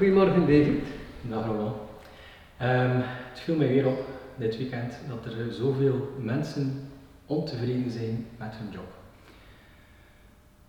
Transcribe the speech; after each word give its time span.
Goedemorgen 0.00 0.40
David. 0.40 0.84
Dag 1.22 1.46
Roman. 1.46 1.74
Um, 2.62 3.02
het 3.30 3.40
viel 3.40 3.56
mij 3.56 3.68
weer 3.68 3.86
op 3.86 3.98
dit 4.36 4.56
weekend 4.56 4.94
dat 5.08 5.24
er 5.24 5.52
zoveel 5.52 6.14
mensen 6.18 6.88
ontevreden 7.26 7.90
zijn 7.90 8.26
met 8.38 8.52
hun 8.52 8.72
job. 8.72 8.92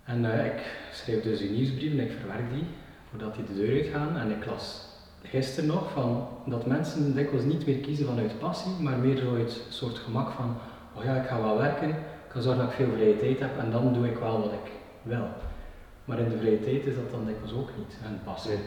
En 0.03 0.23
uh, 0.23 0.45
ik 0.45 0.87
schreef 0.91 1.23
dus 1.23 1.41
een 1.41 1.53
nieuwsbrief 1.53 1.91
en 1.91 1.99
ik 1.99 2.11
verwerk 2.19 2.53
die 2.53 2.63
voordat 3.09 3.35
die 3.35 3.43
de 3.45 3.53
deur 3.53 3.83
uitgaan. 3.83 4.17
En 4.17 4.31
ik 4.31 4.45
las 4.45 4.85
gisteren 5.23 5.69
nog 5.69 5.91
van 5.91 6.27
dat 6.45 6.65
mensen 6.65 7.15
dikwijls 7.15 7.45
niet 7.45 7.65
meer 7.65 7.77
kiezen 7.77 8.05
vanuit 8.05 8.39
passie, 8.39 8.71
maar 8.79 8.97
meer 8.97 9.17
zo 9.17 9.35
uit 9.35 9.63
een 9.67 9.73
soort 9.73 9.97
gemak 9.97 10.31
van, 10.31 10.57
oh 10.97 11.03
ja, 11.03 11.21
ik 11.21 11.27
ga 11.27 11.41
wel 11.41 11.57
werken, 11.57 11.89
ik 11.89 11.95
kan 12.27 12.41
zorgen 12.41 12.61
dat 12.61 12.71
ik 12.71 12.77
veel 12.77 12.93
vrije 12.93 13.17
tijd 13.17 13.39
heb 13.39 13.57
en 13.57 13.71
dan 13.71 13.93
doe 13.93 14.07
ik 14.07 14.17
wel 14.17 14.41
wat 14.41 14.53
ik 14.53 14.71
wil. 15.01 15.27
Maar 16.05 16.19
in 16.19 16.29
de 16.29 16.37
vrije 16.37 16.59
tijd 16.59 16.85
is 16.85 16.95
dat 16.95 17.11
dan 17.11 17.25
dikwijls 17.25 17.53
ook 17.53 17.69
niet 17.77 17.97
een 18.05 18.23
passie. 18.23 18.57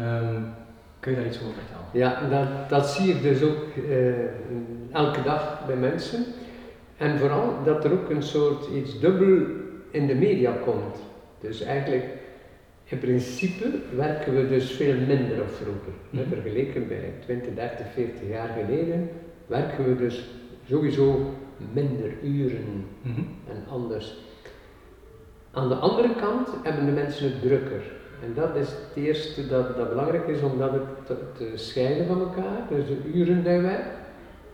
Um, 0.00 0.54
kun 1.00 1.12
je 1.12 1.18
daar 1.18 1.26
iets 1.26 1.42
over 1.42 1.54
vertellen? 1.54 1.86
Ja, 1.92 2.28
dat, 2.28 2.68
dat 2.68 2.90
zie 2.90 3.14
ik 3.14 3.22
dus 3.22 3.42
ook 3.42 3.76
uh, 3.88 4.14
elke 4.92 5.22
dag 5.22 5.66
bij 5.66 5.76
mensen. 5.76 6.24
En 6.96 7.18
vooral 7.18 7.64
dat 7.64 7.84
er 7.84 7.92
ook 7.92 8.10
een 8.10 8.22
soort 8.22 8.66
iets 8.74 9.00
dubbel 9.00 9.46
in 9.90 10.06
de 10.06 10.14
media 10.14 10.52
komt. 10.64 10.96
Dus 11.40 11.60
eigenlijk, 11.60 12.04
in 12.84 12.98
principe 12.98 13.64
werken 13.96 14.34
we 14.34 14.48
dus 14.48 14.70
veel 14.70 14.96
minder 15.06 15.42
of 15.42 15.56
vroeger. 15.56 15.92
Mm 16.10 16.20
-hmm. 16.20 16.28
Vergeleken 16.28 16.88
bij 16.88 17.12
20, 17.24 17.54
30, 17.54 17.86
40 17.92 18.28
jaar 18.28 18.48
geleden 18.48 19.08
werken 19.46 19.84
we 19.84 19.96
dus 19.96 20.24
sowieso 20.68 21.34
minder 21.72 22.12
uren 22.22 22.84
mm 23.02 23.14
-hmm. 23.14 23.28
en 23.48 23.64
anders. 23.70 24.16
Aan 25.52 25.68
de 25.68 25.74
andere 25.74 26.14
kant 26.14 26.48
hebben 26.62 26.86
de 26.86 26.92
mensen 26.92 27.32
het 27.32 27.42
drukker. 27.42 27.82
En 28.22 28.34
dat 28.34 28.56
is 28.56 28.68
het 28.68 29.04
eerste 29.04 29.46
dat, 29.46 29.76
dat 29.76 29.88
belangrijk 29.88 30.26
is, 30.26 30.40
omdat 30.40 30.72
het 30.72 31.06
te, 31.06 31.16
te 31.36 31.52
scheiden 31.54 32.06
van 32.06 32.20
elkaar, 32.20 32.60
dus 32.68 32.86
de 32.86 33.10
uren 33.14 33.44
die 33.44 33.58
werk 33.58 33.86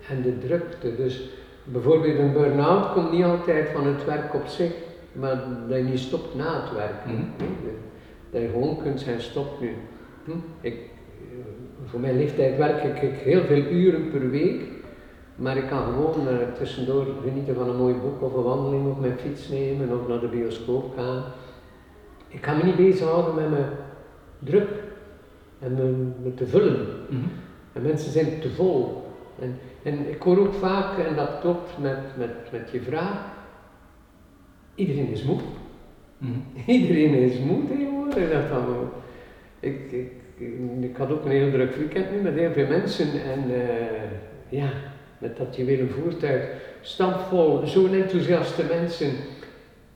en 0.09 0.23
de 0.23 0.39
drukte. 0.39 0.97
Dus 0.97 1.31
bijvoorbeeld 1.65 2.19
een 2.19 2.33
burn-out 2.33 2.93
komt 2.93 3.13
niet 3.13 3.25
altijd 3.25 3.69
van 3.69 3.87
het 3.87 4.05
werk 4.05 4.35
op 4.35 4.47
zich, 4.47 4.73
maar 5.13 5.45
dat 5.69 5.77
je 5.77 5.85
niet 5.85 5.99
stopt 5.99 6.35
na 6.35 6.61
het 6.63 6.73
werk. 6.73 7.07
Mm 7.07 7.13
-hmm. 7.13 7.77
Dat 8.31 8.41
je 8.41 8.49
gewoon 8.49 8.83
kunt 8.83 9.01
zijn 9.01 9.21
stop 9.21 9.61
nu. 9.61 9.75
Hm? 10.25 10.31
Ik, 10.61 10.79
voor 11.85 12.01
mijn 12.01 12.17
leeftijd 12.17 12.57
werk 12.57 13.03
ik 13.03 13.19
heel 13.19 13.43
veel 13.43 13.63
uren 13.63 14.11
per 14.11 14.31
week, 14.31 14.63
maar 15.37 15.57
ik 15.57 15.67
kan 15.67 15.83
gewoon 15.85 16.29
uh, 16.29 16.35
tussendoor 16.59 17.07
genieten 17.25 17.55
van 17.55 17.69
een 17.69 17.77
mooi 17.77 17.95
boek 17.95 18.23
of 18.23 18.35
een 18.35 18.43
wandeling 18.43 18.87
op 18.87 19.01
mijn 19.01 19.19
fiets 19.19 19.49
nemen 19.49 20.01
of 20.01 20.09
naar 20.09 20.21
de 20.21 20.29
bioscoop 20.29 20.93
gaan. 20.97 21.25
Ik 22.33 22.41
kan 22.41 22.57
me 22.57 22.65
niet 22.65 22.77
bezighouden 22.77 23.35
met 23.35 23.51
mijn 23.51 23.71
druk 24.39 24.69
en 25.59 25.75
me, 25.75 26.13
me 26.23 26.35
te 26.35 26.47
vullen. 26.47 26.87
Mm 27.09 27.19
-hmm. 27.19 27.31
En 27.73 27.83
mensen 27.83 28.13
zijn 28.13 28.41
te 28.41 28.51
vol. 28.51 29.07
En, 29.41 29.59
en 29.83 30.11
ik 30.11 30.23
hoor 30.23 30.39
ook 30.39 30.55
vaak, 30.55 30.99
en 30.99 31.17
dat 31.17 31.41
klopt 31.41 31.79
met, 31.79 31.99
met, 32.17 32.53
met 32.53 32.71
je 32.73 32.81
vraag, 32.81 33.25
iedereen 34.75 35.09
is 35.09 35.23
moe. 35.23 35.41
Mm 36.19 36.33
-hmm. 36.33 36.63
Iedereen 36.75 37.15
is 37.15 37.39
moe 37.39 37.67
tegenwoordig. 37.67 38.31
Dat 38.31 38.43
van, 38.49 38.91
ik, 39.61 39.93
ik, 39.93 40.13
ik 40.81 40.97
had 40.97 41.11
ook 41.11 41.25
een 41.25 41.31
heel 41.31 41.51
druk 41.51 41.75
weekend 41.75 42.11
nu 42.11 42.21
met 42.21 42.35
heel 42.35 42.53
veel 42.53 42.67
mensen 42.67 43.07
en 43.25 43.51
uh, 43.51 43.59
ja, 44.49 44.71
met 45.19 45.37
dat 45.37 45.57
je 45.57 45.65
weer 45.65 45.81
een 45.81 45.91
voertuig 45.91 46.49
stampvol, 46.81 47.67
zo'n 47.67 47.95
enthousiaste 47.95 48.65
mensen. 48.65 49.11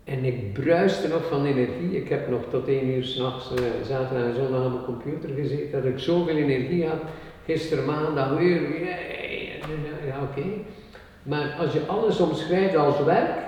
En 0.07 0.25
ik 0.25 0.53
bruiste 0.53 1.09
nog 1.09 1.27
van 1.29 1.45
energie. 1.45 1.97
Ik 1.97 2.09
heb 2.09 2.31
nog 2.31 2.41
tot 2.51 2.69
één 2.69 2.89
uur 2.89 3.05
s'nachts, 3.05 3.53
uh, 3.53 3.59
zaterdag 3.87 4.27
en 4.27 4.35
zondag 4.35 4.65
aan 4.65 4.73
mijn 4.73 4.85
computer 4.85 5.31
gezeten, 5.35 5.83
dat 5.83 5.93
ik 5.93 5.99
zoveel 5.99 6.37
energie 6.37 6.87
had. 6.87 7.01
Gisteren 7.45 7.85
maandag 7.85 8.39
weer, 8.39 8.61
ja 10.07 10.23
oké. 10.23 10.47
Maar 11.23 11.57
als 11.59 11.73
je 11.73 11.87
alles 11.87 12.21
omschrijft 12.21 12.77
als 12.77 13.05
werk, 13.05 13.39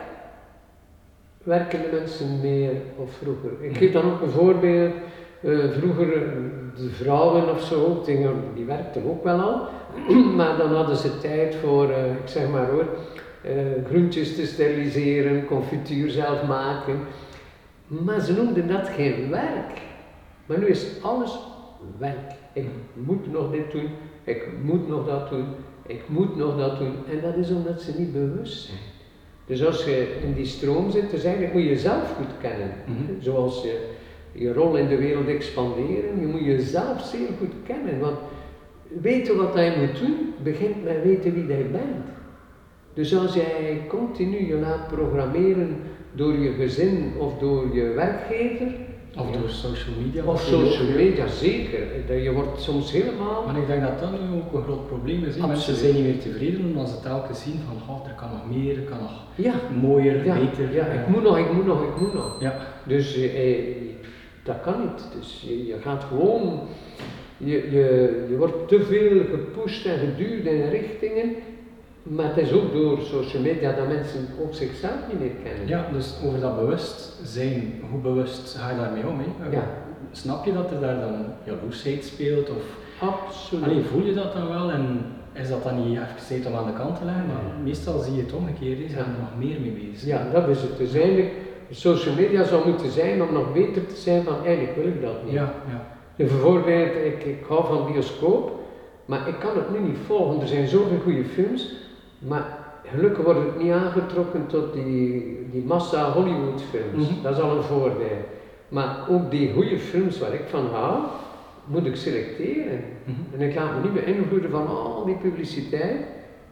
werken 1.42 1.82
de 1.82 1.88
mensen 1.92 2.40
meer 2.40 2.72
of 2.96 3.10
vroeger. 3.12 3.50
Ik 3.60 3.76
geef 3.76 3.92
dan 3.92 4.12
ook 4.12 4.20
een 4.20 4.30
voorbeeld. 4.30 4.94
Uh, 5.42 5.70
vroeger, 5.78 6.08
de 6.76 6.90
vrouwen 6.90 7.50
of 7.50 7.62
zo, 7.62 8.02
die, 8.54 8.64
werkten 8.64 9.02
ook 9.08 9.24
wel 9.24 9.40
al, 9.40 9.68
maar 10.36 10.56
dan 10.56 10.74
hadden 10.74 10.96
ze 10.96 11.18
tijd 11.18 11.54
voor, 11.54 11.90
ik 11.90 12.28
zeg 12.28 12.48
maar 12.48 12.66
hoor, 12.66 12.86
groentjes 13.86 14.34
te 14.34 14.46
steriliseren, 14.46 15.44
confituur 15.44 16.10
zelf 16.10 16.46
maken. 16.46 16.98
Maar 17.86 18.20
ze 18.20 18.32
noemden 18.32 18.68
dat 18.68 18.88
geen 18.88 19.30
werk. 19.30 19.80
Maar 20.46 20.58
nu 20.58 20.66
is 20.66 20.86
alles 21.02 21.38
werk. 21.98 22.32
Ik 22.52 22.66
moet 22.94 23.32
nog 23.32 23.50
dit 23.50 23.70
doen, 23.70 23.88
ik 24.24 24.48
moet 24.62 24.88
nog 24.88 25.06
dat 25.06 25.30
doen, 25.30 25.46
ik 25.86 26.00
moet 26.06 26.36
nog 26.36 26.58
dat 26.58 26.78
doen. 26.78 26.94
En 27.10 27.20
dat 27.22 27.36
is 27.36 27.50
omdat 27.50 27.82
ze 27.82 27.92
niet 27.98 28.12
bewust 28.12 28.66
zijn. 28.66 28.78
Dus 29.46 29.66
als 29.66 29.84
je 29.84 30.18
in 30.22 30.34
die 30.34 30.46
stroom 30.46 30.90
zit, 30.90 31.10
dus 31.10 31.24
eigenlijk 31.24 31.54
moet 31.54 31.62
je 31.62 31.68
jezelf 31.68 32.14
goed 32.16 32.40
kennen. 32.40 32.70
Mm 32.86 32.96
-hmm. 32.96 33.22
Zoals 33.22 33.62
je 33.62 33.86
je 34.32 34.52
rol 34.52 34.76
in 34.76 34.88
de 34.88 34.96
wereld 34.96 35.28
expanderen, 35.28 36.20
je 36.20 36.26
moet 36.26 36.44
jezelf 36.44 37.02
zeer 37.02 37.28
goed 37.38 37.54
kennen. 37.66 37.98
Want 37.98 38.18
weten 39.00 39.36
wat 39.36 39.54
je 39.54 39.74
moet 39.78 39.98
doen, 40.00 40.34
begint 40.42 40.84
met 40.84 41.02
weten 41.02 41.34
wie 41.34 41.46
jij 41.46 41.70
bent. 41.70 42.17
Dus 42.98 43.16
als 43.16 43.34
jij 43.34 43.80
continu 43.88 44.46
je 44.46 44.54
laat 44.54 44.88
programmeren 44.88 45.76
door 46.12 46.38
je 46.38 46.50
gezin 46.52 47.12
of 47.18 47.38
door 47.38 47.74
je 47.74 47.82
werkgever. 47.82 48.66
Of 49.18 49.30
door 49.30 49.48
social 49.48 49.94
media. 50.04 50.24
Of 50.24 50.40
social 50.40 50.88
media, 50.96 51.26
zeker. 51.26 52.22
Je 52.22 52.32
wordt 52.32 52.60
soms 52.60 52.92
helemaal. 52.92 53.44
Maar 53.46 53.56
ik 53.56 53.66
denk 53.66 53.82
dat 53.82 53.98
dat 54.00 54.10
nu 54.10 54.36
ook 54.36 54.52
een 54.52 54.62
groot 54.62 54.86
probleem 54.86 55.24
is. 55.24 55.36
Mensen 55.36 55.74
zijn 55.74 55.94
niet 55.94 56.02
meer 56.02 56.18
tevreden 56.18 56.64
omdat 56.64 56.88
ze 56.88 57.00
telkens 57.00 57.42
zien 57.42 57.60
van 57.66 57.94
oh, 57.94 58.06
er 58.06 58.14
kan 58.14 58.28
nog 58.30 58.56
meer, 58.56 58.76
er 58.76 58.82
kan 58.82 58.98
nog 58.98 59.24
ja. 59.34 59.54
mooier, 59.80 60.24
ja. 60.24 60.34
beter. 60.34 60.74
Ja, 60.74 60.86
ik 60.86 61.08
moet 61.08 61.22
nog, 61.22 61.38
ik 61.38 61.52
moet 61.52 61.66
nog, 61.66 61.82
ik 61.82 62.00
moet 62.00 62.14
nog. 62.14 62.36
Ja. 62.40 62.58
Dus 62.86 63.16
eh, 63.16 63.64
dat 64.42 64.60
kan 64.60 64.80
niet. 64.80 65.08
Dus 65.18 65.44
je, 65.46 65.66
je 65.66 65.76
gaat 65.80 66.04
gewoon, 66.04 66.60
je, 67.36 67.70
je, 67.70 68.26
je 68.30 68.36
wordt 68.36 68.68
te 68.68 68.82
veel 68.82 69.20
gepusht 69.30 69.86
en 69.86 69.98
geduwd 69.98 70.44
in 70.44 70.68
richtingen 70.68 71.34
maar 72.08 72.26
het 72.26 72.36
is 72.36 72.52
ook 72.52 72.72
door 72.72 72.98
social 73.00 73.42
media 73.42 73.72
dat 73.72 73.88
mensen 73.88 74.28
ook 74.42 74.54
zichzelf 74.54 74.98
niet 75.08 75.20
meer 75.20 75.30
kennen. 75.44 75.68
Ja, 75.68 75.88
dus 75.92 76.14
over 76.24 76.40
dat 76.40 76.56
bewust 76.56 77.12
zijn, 77.22 77.82
hoe 77.90 78.00
bewust 78.00 78.56
ga 78.58 78.70
je 78.70 78.76
daarmee 78.76 79.06
om? 79.06 79.18
Hè? 79.18 79.56
Ja. 79.56 79.62
Snap 80.12 80.44
je 80.44 80.52
dat 80.52 80.70
er 80.70 80.80
daar 80.80 81.00
dan 81.00 81.24
jaloersheid 81.44 82.04
speelt? 82.04 82.50
Of 82.50 82.76
Absoluut. 83.00 83.64
Allee, 83.64 83.82
voel 83.82 84.04
je 84.04 84.14
dat 84.14 84.32
dan 84.32 84.48
wel 84.48 84.70
en 84.70 85.00
is 85.32 85.48
dat 85.48 85.62
dan 85.62 85.88
niet 85.88 85.98
even 85.98 86.26
tijd 86.28 86.46
om 86.46 86.54
aan 86.54 86.66
de 86.66 86.72
kant 86.72 86.98
te 86.98 87.04
leggen? 87.04 87.26
Maar 87.26 87.42
meestal 87.64 87.98
zie 87.98 88.14
je 88.14 88.22
het 88.22 88.32
omgekeerd, 88.32 88.78
ze 88.78 88.88
zijn 88.88 89.04
er 89.04 89.20
nog 89.20 89.38
meer 89.38 89.60
mee 89.60 89.70
bezig. 89.70 90.08
Ja, 90.08 90.30
dat 90.32 90.48
is 90.48 90.62
het. 90.62 90.78
Dus 90.78 90.94
eigenlijk, 90.94 91.32
social 91.70 92.14
media 92.14 92.44
zou 92.44 92.68
moeten 92.68 92.90
zijn 92.90 93.22
om 93.22 93.32
nog 93.32 93.52
beter 93.52 93.86
te 93.86 93.96
zijn 93.96 94.22
van 94.24 94.44
eigenlijk 94.44 94.76
wil 94.76 94.86
ik 94.86 95.02
dat 95.02 95.24
niet. 95.24 95.32
Ja, 95.32 95.54
ja. 95.68 95.96
Bijvoorbeeld, 96.16 96.94
ik, 96.94 97.24
ik 97.24 97.44
hou 97.48 97.66
van 97.66 97.92
bioscoop, 97.92 98.60
maar 99.04 99.28
ik 99.28 99.38
kan 99.38 99.56
het 99.56 99.70
nu 99.72 99.88
niet 99.88 99.98
volgen. 100.06 100.40
Er 100.40 100.48
zijn 100.48 100.68
zoveel 100.68 100.98
goede 101.02 101.24
films. 101.24 101.72
Maar 102.18 102.58
gelukkig 102.84 103.24
wordt 103.24 103.40
het 103.40 103.62
niet 103.62 103.72
aangetrokken 103.72 104.46
tot 104.46 104.72
die, 104.72 105.46
die 105.50 105.64
massa 105.64 106.12
Hollywood 106.12 106.62
films. 106.62 107.08
Mm 107.08 107.14
-hmm. 107.14 107.22
Dat 107.22 107.36
is 107.36 107.42
al 107.42 107.56
een 107.56 107.62
voordeel. 107.62 108.24
Maar 108.68 109.06
ook 109.08 109.30
die 109.30 109.52
goede 109.52 109.78
films 109.78 110.18
waar 110.18 110.34
ik 110.34 110.44
van 110.48 110.66
hou, 110.66 111.02
moet 111.64 111.86
ik 111.86 111.96
selecteren. 111.96 112.84
Mm 113.04 113.14
-hmm. 113.14 113.40
En 113.40 113.48
ik 113.48 113.54
laat 113.54 113.74
me 113.74 113.80
niet 113.82 114.04
beïnvloeden 114.04 114.50
van 114.50 114.66
al 114.66 115.04
die 115.04 115.16
publiciteit. 115.16 116.06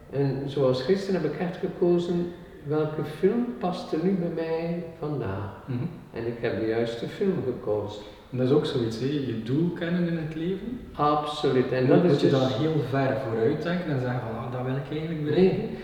En 0.09 0.43
zoals 0.45 0.81
gisteren 0.81 1.21
heb 1.21 1.33
ik 1.33 1.39
echt 1.39 1.57
gekozen 1.57 2.31
welke 2.63 3.03
film 3.03 3.45
past 3.59 3.93
er 3.93 3.99
nu 4.03 4.11
bij 4.11 4.31
mij 4.35 4.83
vandaag. 4.99 5.63
Mm 5.65 5.77
-hmm. 5.77 5.89
En 6.13 6.27
ik 6.27 6.37
heb 6.39 6.59
de 6.59 6.65
juiste 6.65 7.07
film 7.07 7.43
gekozen. 7.45 8.01
En 8.31 8.37
dat 8.37 8.47
is 8.47 8.53
ook 8.53 8.65
zoiets, 8.65 8.99
hè? 8.99 9.05
je 9.05 9.43
doel 9.43 9.69
kennen 9.69 10.07
in 10.07 10.17
het 10.17 10.35
leven. 10.35 10.79
Absoluut. 10.93 11.71
En 11.71 11.87
dat, 11.87 12.03
dat 12.03 12.11
is 12.11 12.21
je 12.21 12.29
dus... 12.29 12.39
dan 12.39 12.47
heel 12.47 12.75
ver 12.89 13.17
vooruit 13.27 13.63
denken 13.63 13.91
en 13.91 13.99
zeggen 13.99 14.19
van 14.19 14.36
dat 14.51 14.61
wil 14.65 14.75
ik 14.75 14.89
eigenlijk 14.91 15.23
bereiken. 15.23 15.57
Nee, 15.57 15.77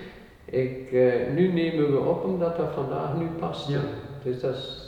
ik, 0.45 0.92
uh, 0.92 1.13
nu 1.36 1.48
nemen 1.48 1.92
we 1.92 2.00
op 2.00 2.24
omdat 2.24 2.57
dat 2.57 2.69
vandaag 2.74 3.18
nu 3.18 3.25
past. 3.39 3.69
Ja. 3.69 3.80
Dus 4.24 4.39
dat 4.39 4.56
is, 4.56 4.83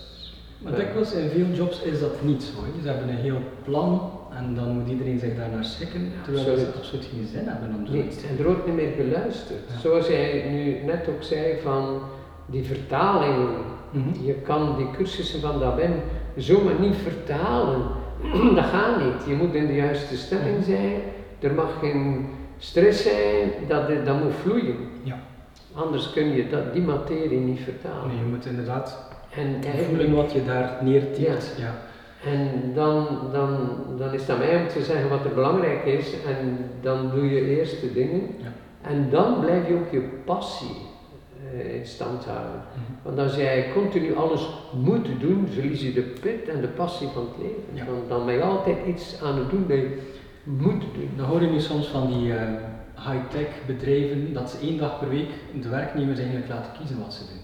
maar 0.58 0.72
uh, 0.72 0.78
dikwijls 0.78 1.14
in 1.14 1.30
veel 1.30 1.48
jobs 1.54 1.82
is 1.82 2.00
dat 2.00 2.22
niet 2.24 2.44
zo. 2.44 2.82
Ze 2.82 2.88
hebben 2.88 3.10
een 3.10 3.16
heel 3.16 3.42
plan 3.64 4.12
en 4.38 4.56
dan 4.56 4.70
moet 4.70 4.90
iedereen 4.90 5.20
zich 5.20 5.36
daar 5.36 5.50
naar 5.50 5.66
schikken, 5.66 6.12
terwijl 6.24 6.48
absoluut. 6.48 6.74
ze 6.74 6.78
absoluut 6.78 7.06
geen 7.06 7.28
zin 7.28 7.48
hebben 7.48 7.76
om 7.76 7.92
nee, 7.92 8.02
En 8.02 8.38
er 8.38 8.44
wordt 8.44 8.66
niet 8.66 8.76
meer 8.76 8.92
geluisterd. 8.98 9.60
Ja. 9.68 9.80
Zoals 9.80 10.08
jij 10.08 10.50
nu 10.50 10.86
net 10.86 11.10
ook 11.10 11.24
zei 11.24 11.60
van 11.62 12.02
die 12.46 12.64
vertalingen. 12.64 13.50
Mm 13.92 14.04
-hmm. 14.04 14.26
Je 14.26 14.34
kan 14.34 14.78
die 14.78 14.92
cursussen 14.92 15.42
van 15.42 15.60
Dabin 15.60 15.94
zomaar 16.36 16.80
niet 16.80 16.96
vertalen. 16.96 17.82
dat 18.56 18.66
gaat 18.66 19.04
niet. 19.04 19.28
Je 19.28 19.36
moet 19.36 19.54
in 19.54 19.68
de 19.68 19.76
juiste 19.76 20.18
stemming 20.18 20.64
zijn. 20.64 21.02
Er 21.40 21.54
mag 21.54 21.80
geen 21.80 22.28
stress 22.58 23.04
zijn. 23.04 23.52
Dat, 23.68 24.06
dat 24.06 24.24
moet 24.24 24.34
vloeien. 24.42 24.76
Ja. 25.04 25.20
Anders 25.74 26.12
kun 26.12 26.36
je 26.36 26.50
dat, 26.50 26.74
die 26.74 26.82
materie 26.82 27.40
niet 27.40 27.60
vertalen. 27.60 28.08
Nee, 28.08 28.18
je 28.18 28.24
moet 28.24 28.46
inderdaad 28.46 29.10
en 29.36 29.64
voelen 29.88 30.16
wat 30.16 30.32
je 30.32 30.46
daar 30.46 30.78
neertikt. 30.82 31.54
Ja. 31.58 31.64
ja. 31.64 31.74
En 32.32 32.72
dan, 32.74 33.08
dan, 33.32 33.58
dan 33.98 34.14
is 34.14 34.22
het 34.22 34.30
aan 34.30 34.38
mij 34.38 34.62
om 34.62 34.68
te 34.68 34.84
zeggen 34.84 35.10
wat 35.10 35.26
er 35.26 35.34
belangrijk 35.34 35.86
is 35.86 36.14
en 36.28 36.58
dan 36.82 37.12
doe 37.14 37.30
je 37.30 37.58
eerst 37.58 37.82
de 37.82 37.94
dingen. 37.94 38.22
Ja. 38.38 38.54
En 38.82 39.10
dan 39.10 39.40
blijf 39.40 39.68
je 39.68 39.74
ook 39.74 39.92
je 39.92 40.10
passie 40.26 40.76
eh, 41.54 41.76
in 41.76 41.86
stand 41.86 42.26
houden. 42.26 42.64
Mhm. 42.74 42.92
Want 43.04 43.20
als 43.20 43.36
jij 43.36 43.72
continu 43.74 44.16
alles 44.16 44.50
moet 44.74 45.08
doen, 45.20 45.48
verlies 45.52 45.82
je 45.82 45.94
de 45.94 46.02
pit 46.02 46.50
en 46.50 46.62
de 46.62 46.68
passie 46.68 47.08
van 47.08 47.22
het 47.22 47.46
leven. 47.46 47.64
Ja. 47.74 47.86
Dan, 47.86 47.96
dan 48.08 48.26
ben 48.26 48.36
je 48.36 48.42
altijd 48.42 48.78
iets 48.88 49.22
aan 49.24 49.38
het 49.38 49.50
doen 49.50 49.66
dat 49.68 49.78
je 49.78 49.98
moet 50.46 50.82
doen. 50.82 51.10
Dan 51.16 51.26
hoor 51.26 51.42
je 51.42 51.48
nu 51.48 51.60
soms 51.60 51.88
van 51.88 52.08
die 52.08 52.34
eh, 52.34 52.48
high-tech 52.96 53.48
bedrijven 53.66 54.34
dat 54.34 54.50
ze 54.50 54.58
één 54.68 54.78
dag 54.78 55.00
per 55.00 55.10
week 55.10 55.30
de 55.62 55.70
werknemers 55.70 56.20
eigenlijk 56.20 56.50
laten 56.50 56.72
kiezen 56.78 57.00
wat 57.00 57.14
ze 57.14 57.24
doen. 57.30 57.44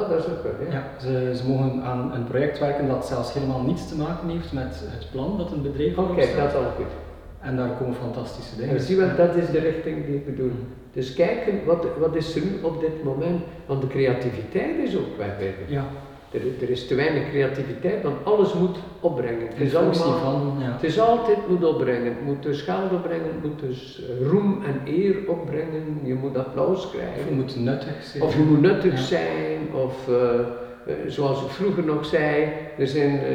Oh, 0.00 0.08
dat 0.08 0.18
is 0.18 0.32
ook 0.32 0.42
wel, 0.42 0.52
ja. 0.66 0.72
Ja, 0.72 1.00
ze, 1.00 1.32
ze 1.36 1.48
mogen 1.48 1.82
aan 1.82 2.12
een 2.14 2.24
project 2.24 2.58
werken 2.58 2.88
dat 2.88 3.06
zelfs 3.06 3.32
helemaal 3.32 3.62
niets 3.62 3.88
te 3.88 3.96
maken 3.96 4.28
heeft 4.28 4.52
met 4.52 4.82
het 4.84 5.10
plan 5.10 5.38
dat 5.38 5.52
een 5.52 5.62
bedrijf 5.62 5.94
kijk, 5.94 6.22
staat. 6.22 6.36
dat 6.36 6.48
is 6.48 6.66
al 6.66 6.72
goed. 6.76 6.92
En 7.40 7.56
daar 7.56 7.70
komen 7.70 7.94
fantastische 7.94 8.56
dingen. 8.56 8.76
En 8.76 8.80
zie 8.80 8.96
wel, 8.96 9.16
dat 9.16 9.34
is 9.34 9.50
de 9.50 9.58
richting 9.58 10.06
die 10.06 10.14
ik 10.14 10.24
bedoel. 10.24 10.52
Dus 10.92 11.14
kijken, 11.14 11.64
wat, 11.64 11.86
wat 11.98 12.16
is 12.16 12.36
er 12.36 12.42
nu 12.42 12.62
op 12.62 12.80
dit 12.80 13.04
moment? 13.04 13.42
Want 13.66 13.80
de 13.80 13.86
creativiteit 13.86 14.78
is 14.78 14.96
ook 14.96 15.16
weg. 15.16 15.32
Ja, 15.68 15.84
Er, 16.32 16.40
er 16.62 16.70
is 16.70 16.86
te 16.86 16.94
weinig 16.94 17.28
creativiteit, 17.30 18.02
want 18.02 18.24
alles 18.24 18.54
moet 18.54 18.76
opbrengen. 19.00 19.46
Het 19.48 19.60
is, 19.60 19.74
allemaal, 19.74 20.18
van, 20.18 20.56
ja. 20.60 20.72
het 20.72 20.82
is 20.82 21.00
altijd 21.00 21.48
moet 21.48 21.64
opbrengen. 21.64 22.04
Het 22.04 22.24
moet 22.24 22.42
dus 22.42 22.60
geld 22.62 22.92
opbrengen, 22.92 23.24
het 23.24 23.42
moet 23.42 23.60
dus 23.60 24.02
roem 24.30 24.62
en 24.64 24.94
eer 24.94 25.16
opbrengen. 25.26 26.00
Je 26.02 26.14
moet 26.14 26.36
applaus 26.36 26.84
Of 26.84 26.90
krijgen. 26.92 27.24
je 27.28 27.34
moet 27.34 27.56
nuttig 27.56 28.02
zijn. 28.02 28.22
Of 28.22 28.36
je 28.36 28.42
moet 28.42 28.60
nuttig 28.60 28.92
Ja. 28.92 28.98
zijn, 28.98 29.58
of 29.74 30.08
eh, 30.08 30.38
eh, 30.38 30.94
zoals 31.06 31.42
ik 31.42 31.48
vroeger 31.50 31.84
nog 31.84 32.04
zei, 32.06 32.48
er 32.78 32.86
zijn 32.86 33.18
eh, 33.18 33.34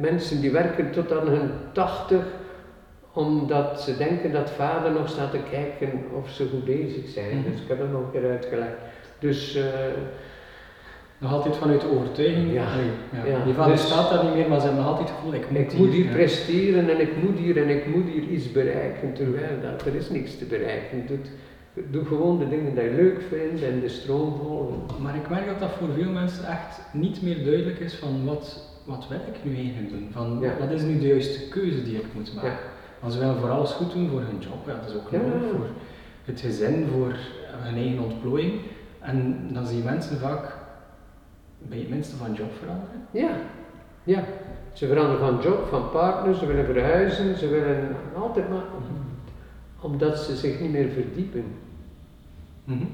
mensen 0.00 0.40
die 0.40 0.50
werken 0.50 0.90
tot 0.90 1.12
aan 1.12 1.28
hun 1.28 1.50
tachtig, 1.72 2.24
omdat 3.12 3.80
ze 3.80 3.96
denken 3.96 4.32
dat 4.32 4.50
vader 4.50 4.92
nog 4.92 5.08
staat 5.08 5.30
te 5.30 5.38
kijken 5.50 5.90
of 6.18 6.30
ze 6.30 6.46
goed 6.50 6.64
bezig 6.64 7.08
zijn. 7.08 7.38
Mhm. 7.38 7.50
Dus 7.50 7.60
ik 7.60 7.68
heb 7.68 7.78
dat 7.78 7.90
nog 7.92 8.00
een 8.00 8.20
keer 8.20 8.30
uitgelegd. 8.30 8.76
Dus 9.18 9.54
eh, 9.56 9.64
Nog 11.18 11.32
altijd 11.32 11.56
vanuit 11.56 11.80
de 11.80 11.90
overtuiging. 11.90 12.52
Ja. 12.52 12.72
Allee, 12.72 12.90
ja. 13.12 13.24
Ja. 13.38 13.44
Die 13.44 13.54
vader 13.54 13.72
Dus- 13.72 13.86
staat 13.86 14.10
daar 14.10 14.24
niet 14.24 14.34
meer, 14.34 14.48
maar 14.48 14.60
ze 14.60 14.66
hebben 14.66 14.82
nog 14.84 14.92
altijd 14.92 15.08
het 15.08 15.18
gevoel, 15.18 15.34
ik 15.34 15.50
moet 15.50 15.58
ik 15.72 15.78
moet 15.78 15.92
hier 15.92 16.04
ja. 16.04 16.12
presteren 16.12 16.90
en 16.90 17.00
ik 17.00 17.22
moet 17.22 17.38
hier 17.38 17.56
en 17.62 17.68
ik 17.68 17.86
moet 17.94 18.08
hier 18.12 18.22
iets 18.22 18.52
bereiken, 18.52 19.12
terwijl 19.14 19.60
dat, 19.62 19.86
er 19.86 19.94
is 19.94 20.10
niks 20.10 20.38
te 20.38 20.44
bereiken. 20.44 21.06
Doe, 21.06 21.18
doe 21.90 22.04
gewoon 22.04 22.38
de 22.38 22.48
dingen 22.48 22.74
die 22.74 22.84
je 22.84 22.90
leuk 22.90 23.22
vindt 23.28 23.62
en 23.62 23.80
de 23.80 23.88
stroom 23.88 24.36
volgen. 24.42 25.02
Maar 25.02 25.14
ik 25.16 25.28
merk 25.28 25.46
dat 25.46 25.58
dat 25.60 25.70
voor 25.78 25.88
veel 25.96 26.10
mensen 26.10 26.46
echt 26.46 26.80
niet 26.92 27.22
meer 27.22 27.44
duidelijk 27.44 27.78
is 27.78 27.94
van 27.94 28.24
wat, 28.24 28.68
wat 28.84 29.06
wil 29.08 29.18
ik 29.18 29.44
nu 29.50 29.56
eigenlijk 29.56 29.90
doen? 29.90 30.08
Van 30.10 30.38
Ja. 30.40 30.52
wat 30.60 30.70
is 30.70 30.82
nu 30.82 30.98
de 30.98 31.06
juiste 31.06 31.48
keuze 31.48 31.82
die 31.82 31.96
ik 31.96 32.06
moet 32.14 32.34
maken? 32.34 32.58
Want 33.00 33.12
ze 33.12 33.18
willen 33.18 33.36
voor 33.36 33.50
alles 33.50 33.70
goed 33.70 33.92
doen 33.92 34.08
voor 34.08 34.20
hun 34.20 34.38
job, 34.38 34.66
ja, 34.66 34.74
dat 34.80 34.90
is 34.90 34.96
ook 34.96 35.10
nodig 35.10 35.50
voor 35.50 35.66
het 36.24 36.40
gezin, 36.40 36.86
voor 36.92 37.14
hun 37.50 37.76
eigen 37.76 38.04
ontplooiing. 38.04 38.52
En 39.00 39.48
dan 39.52 39.66
zie 39.66 39.76
je 39.76 39.84
mensen 39.84 40.16
vaak 40.18 40.55
bij 41.58 41.78
het 41.78 41.88
minste 41.88 42.16
van 42.16 42.34
job 42.34 42.50
veranderen. 42.58 43.06
Ja, 43.10 43.36
ja. 44.04 44.24
Ze 44.72 44.86
veranderen 44.86 45.18
van 45.18 45.40
job, 45.42 45.66
van 45.68 45.90
partner, 45.90 46.34
ze 46.34 46.46
willen 46.46 46.64
verhuizen, 46.64 47.38
ze 47.38 47.48
willen 47.48 47.96
altijd 48.16 48.48
maar. 48.48 48.64
Omdat 49.80 50.18
ze 50.18 50.36
zich 50.36 50.60
niet 50.60 50.70
meer 50.70 50.88
verdiepen. 50.88 51.44
Mhm. 52.64 52.84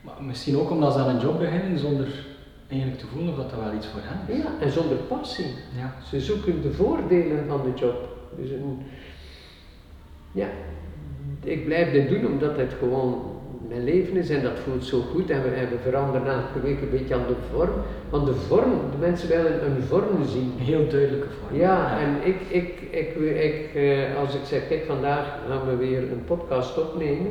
Maar 0.00 0.22
misschien 0.22 0.56
ook 0.56 0.70
omdat 0.70 0.92
ze 0.92 0.98
aan 0.98 1.14
een 1.14 1.20
job 1.20 1.38
beginnen 1.38 1.78
zonder 1.78 2.24
eigenlijk 2.68 3.00
te 3.00 3.06
voelen 3.06 3.30
of 3.30 3.36
dat, 3.36 3.50
dat 3.50 3.58
wel 3.58 3.74
iets 3.74 3.86
voor 3.86 4.00
hen 4.02 4.36
is. 4.36 4.42
Ja, 4.42 4.50
en 4.60 4.70
zonder 4.70 4.96
passie. 4.96 5.54
Ja. 5.76 5.94
Ze 6.04 6.20
zoeken 6.20 6.62
de 6.62 6.72
voordelen 6.72 7.46
van 7.46 7.62
de 7.62 7.72
job. 7.80 8.08
Dus 8.36 8.50
een, 8.50 8.78
ja, 10.32 10.48
ik 11.42 11.64
blijf 11.64 11.92
dit 11.92 12.08
doen 12.08 12.26
omdat 12.26 12.56
het 12.56 12.72
gewoon 12.78 13.40
mijn 13.68 13.84
leven 13.84 14.16
is 14.16 14.30
en 14.30 14.42
dat 14.42 14.58
voelt 14.58 14.84
zo 14.84 15.00
goed. 15.00 15.30
En 15.30 15.42
we 15.42 15.48
hebben 15.48 15.78
veranderd 15.80 16.26
elke 16.26 16.60
week 16.62 16.80
een 16.80 16.90
beetje 16.90 17.14
aan 17.14 17.26
de 17.28 17.34
vorm. 17.52 17.72
Want 18.10 18.26
de 18.26 18.34
vorm, 18.34 18.70
de 18.90 18.98
mensen 19.00 19.28
willen 19.28 19.64
een 19.64 19.82
vorm 19.82 20.24
zien. 20.24 20.52
Een 20.58 20.64
heel 20.64 20.88
duidelijke 20.88 21.26
vorm. 21.40 21.60
Ja, 21.60 21.98
en 21.98 22.28
ik, 22.28 22.40
ik, 22.48 22.80
ik, 22.90 23.14
ik, 23.36 23.74
eh, 23.74 24.16
als 24.20 24.34
ik 24.34 24.44
zeg, 24.44 24.68
kijk, 24.68 24.84
vandaag 24.84 25.38
gaan 25.48 25.66
we 25.66 25.76
weer 25.76 25.98
een 25.98 26.24
podcast 26.24 26.78
opnemen, 26.78 27.30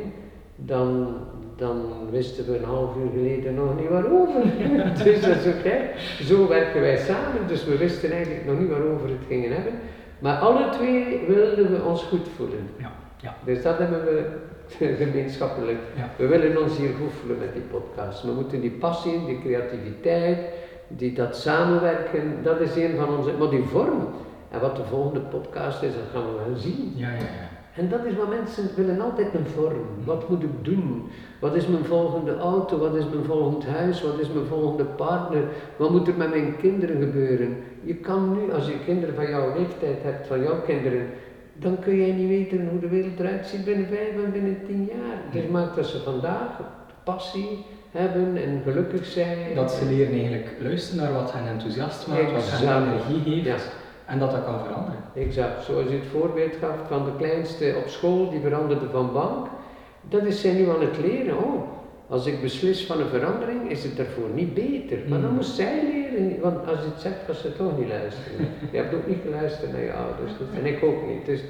dan, 0.56 1.16
dan 1.56 1.82
wisten 2.10 2.46
we 2.46 2.58
een 2.58 2.64
half 2.64 2.96
uur 2.96 3.10
geleden 3.14 3.54
nog 3.54 3.80
niet 3.80 3.88
waarover. 3.88 4.42
dus 5.04 5.20
dat 5.20 5.36
is 5.36 5.54
oké. 5.54 5.76
Zo 6.22 6.48
werken 6.48 6.80
wij 6.80 6.96
samen, 6.96 7.48
dus 7.48 7.64
we 7.64 7.76
wisten 7.76 8.10
eigenlijk 8.10 8.46
nog 8.46 8.58
niet 8.58 8.70
waarover 8.70 9.08
het 9.08 9.26
gingen 9.28 9.52
hebben. 9.52 9.72
Maar 10.18 10.36
alle 10.36 10.68
twee 10.70 11.20
wilden 11.28 11.70
we 11.70 11.82
ons 11.82 12.02
goed 12.02 12.28
voelen. 12.36 12.68
Ja, 12.76 12.92
ja. 13.20 13.36
Dus 13.44 13.62
dat 13.62 13.78
hebben 13.78 14.04
we 14.04 14.22
gemeenschappelijk. 15.02 15.78
Ja. 15.96 16.10
We 16.16 16.26
willen 16.26 16.62
ons 16.62 16.76
hier 16.76 16.90
goed 17.00 17.12
voelen 17.20 17.38
met 17.38 17.52
die 17.52 17.62
podcast. 17.62 18.22
We 18.22 18.32
moeten 18.32 18.60
die 18.60 18.70
passie, 18.70 19.26
die 19.26 19.40
creativiteit, 19.40 20.38
die, 20.88 21.12
dat 21.12 21.36
samenwerken, 21.36 22.42
dat 22.42 22.60
is 22.60 22.76
een 22.76 22.96
van 22.96 23.16
onze. 23.16 23.32
Maar 23.38 23.50
die 23.50 23.64
vorm. 23.64 24.08
En 24.50 24.60
wat 24.60 24.76
de 24.76 24.84
volgende 24.84 25.20
podcast 25.20 25.82
is, 25.82 25.92
dat 25.92 26.02
gaan 26.12 26.22
we 26.22 26.44
wel 26.46 26.56
zien. 26.56 26.92
Ja, 26.94 27.08
ja, 27.08 27.14
ja. 27.16 27.54
En 27.76 27.88
dat 27.88 28.04
is 28.04 28.14
wat 28.14 28.28
mensen 28.28 28.68
willen 28.76 29.00
altijd 29.00 29.34
een 29.34 29.46
vorm. 29.46 29.86
Wat 30.04 30.28
moet 30.28 30.42
ik 30.42 30.64
doen? 30.64 31.10
Wat 31.40 31.54
is 31.54 31.66
mijn 31.66 31.84
volgende 31.84 32.36
auto? 32.36 32.78
Wat 32.78 32.94
is 32.94 33.04
mijn 33.12 33.24
volgend 33.24 33.66
huis? 33.66 34.02
Wat 34.02 34.18
is 34.18 34.32
mijn 34.32 34.46
volgende 34.46 34.84
partner? 34.84 35.42
Wat 35.76 35.90
moet 35.90 36.08
er 36.08 36.14
met 36.16 36.30
mijn 36.30 36.56
kinderen 36.56 37.00
gebeuren? 37.00 37.56
Je 37.80 37.94
kan 37.94 38.38
nu, 38.38 38.52
als 38.52 38.66
je 38.66 38.84
kinderen 38.84 39.14
van 39.14 39.28
jouw 39.28 39.58
leeftijd 39.58 40.02
hebt, 40.02 40.26
van 40.26 40.42
jouw 40.42 40.60
kinderen, 40.60 41.06
dan 41.54 41.78
kun 41.78 41.96
jij 41.96 42.12
niet 42.12 42.28
weten 42.28 42.68
hoe 42.68 42.80
de 42.80 42.88
wereld 42.88 43.20
eruit 43.20 43.46
ziet 43.46 43.64
binnen 43.64 43.86
vijf 43.86 44.24
en 44.24 44.32
binnen 44.32 44.58
tien 44.66 44.84
jaar. 44.84 45.42
Dus 45.42 45.50
maakt 45.50 45.76
dat 45.76 45.86
ze 45.86 45.98
vandaag 45.98 46.60
passie 47.04 47.64
hebben 47.90 48.36
en 48.36 48.60
gelukkig 48.64 49.06
zijn. 49.06 49.38
Dat 49.54 49.72
ze 49.72 49.84
leren 49.84 50.12
eigenlijk 50.12 50.50
luisteren 50.60 51.04
naar 51.04 51.12
wat 51.12 51.32
hen 51.32 51.48
enthousiast 51.48 52.06
maakt, 52.06 52.32
wat 52.32 52.50
hen 52.50 52.82
energie 52.82 53.42
geeft. 53.42 53.64
Ja. 53.64 53.82
En 54.06 54.18
dat 54.18 54.30
dat 54.30 54.44
kan 54.44 54.60
veranderen. 54.60 55.00
Exact, 55.14 55.64
zoals 55.64 55.88
je 55.88 55.94
het 55.94 56.06
voorbeeld 56.06 56.54
gaf 56.60 56.76
van 56.88 57.04
de 57.04 57.16
kleinste 57.16 57.74
op 57.76 57.88
school, 57.88 58.30
die 58.30 58.40
veranderde 58.40 58.88
van 58.90 59.12
bank. 59.12 59.46
Dat 60.08 60.22
is 60.22 60.40
zij 60.40 60.52
nu 60.52 60.70
aan 60.70 60.80
het 60.80 60.98
leren. 60.98 61.38
Oh, 61.38 61.62
als 62.08 62.26
ik 62.26 62.40
beslis 62.42 62.84
van 62.86 63.00
een 63.00 63.08
verandering, 63.08 63.70
is 63.70 63.82
het 63.82 63.96
daarvoor 63.96 64.28
niet 64.34 64.54
beter. 64.54 64.98
Maar 65.08 65.20
dan 65.20 65.30
Mm. 65.30 65.36
moest 65.36 65.54
zij 65.54 65.80
leren, 65.92 66.40
want 66.40 66.66
als 66.66 66.78
je 66.78 66.84
het 66.92 67.00
zegt, 67.00 67.14
gaat 67.26 67.36
ze 67.36 67.56
toch 67.56 67.78
niet 67.78 67.88
luisteren. 67.88 68.38
je 68.72 68.76
hebt 68.76 68.94
ook 68.94 69.06
niet 69.06 69.18
geluisterd 69.24 69.72
naar 69.72 69.80
je 69.82 69.92
ouders, 69.92 70.32
en 70.58 70.66
ik 70.66 70.82
ook 70.84 71.06
niet. 71.08 71.26
Dus, 71.26 71.40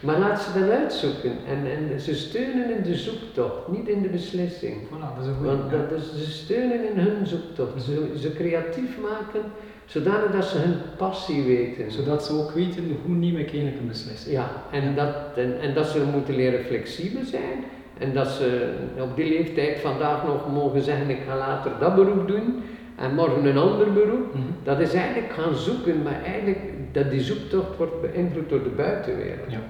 maar 0.00 0.18
laat 0.18 0.40
ze 0.42 0.58
dan 0.60 0.70
uitzoeken. 0.70 1.32
En, 1.48 1.60
en 1.92 2.00
ze 2.00 2.14
steunen 2.14 2.76
in 2.76 2.82
de 2.82 2.94
zoektocht, 2.94 3.68
niet 3.68 3.88
in 3.88 4.02
de 4.02 4.08
beslissing. 4.08 4.74
Voilà, 4.86 5.14
dat 5.16 5.22
is 5.22 5.26
een 5.26 5.34
goede. 5.34 5.56
Want 5.56 5.70
dat 5.70 5.98
is, 5.98 6.24
ze 6.24 6.30
steunen 6.30 6.88
in 6.90 6.98
hun 6.98 7.26
zoektocht, 7.26 7.82
ze, 7.82 8.12
ze 8.20 8.32
creatief 8.32 8.98
maken, 9.00 9.40
zodanig 9.86 10.30
dat 10.30 10.44
ze 10.44 10.58
hun 10.58 10.74
passie 10.96 11.42
weten. 11.42 11.90
Zodat 11.92 12.24
ze 12.24 12.32
ook 12.32 12.50
weten 12.50 12.96
hoe 13.06 13.14
neem 13.14 13.36
ik 13.36 13.48
eigenlijk 13.50 13.78
een 13.80 13.88
beslissing. 13.88 14.34
Ja, 14.34 14.50
en 14.72 14.94
dat, 14.94 15.14
en, 15.36 15.60
en 15.60 15.74
dat 15.74 15.86
ze 15.86 16.04
moeten 16.12 16.34
leren 16.34 16.64
flexibel 16.64 17.24
zijn. 17.24 17.64
En 17.98 18.12
dat 18.12 18.28
ze 18.28 18.74
op 19.00 19.16
die 19.16 19.28
leeftijd 19.28 19.78
vandaag 19.78 20.24
nog 20.24 20.52
mogen 20.52 20.82
zeggen, 20.82 21.10
ik 21.10 21.20
ga 21.28 21.36
later 21.36 21.72
dat 21.80 21.94
beroep 21.94 22.28
doen 22.28 22.62
en 22.96 23.14
morgen 23.14 23.44
een 23.44 23.58
ander 23.58 23.92
beroep. 23.92 24.34
Mhm. 24.34 24.42
Dat 24.62 24.80
is 24.80 24.94
eigenlijk 24.94 25.32
gaan 25.32 25.54
zoeken, 25.54 26.02
maar 26.02 26.22
eigenlijk 26.24 26.58
dat 26.92 27.10
die 27.10 27.20
zoektocht 27.20 27.76
wordt 27.76 28.00
beïnvloed 28.00 28.48
door 28.48 28.62
de 28.62 28.68
buitenwereld. 28.68 29.50
Ja. 29.52 29.60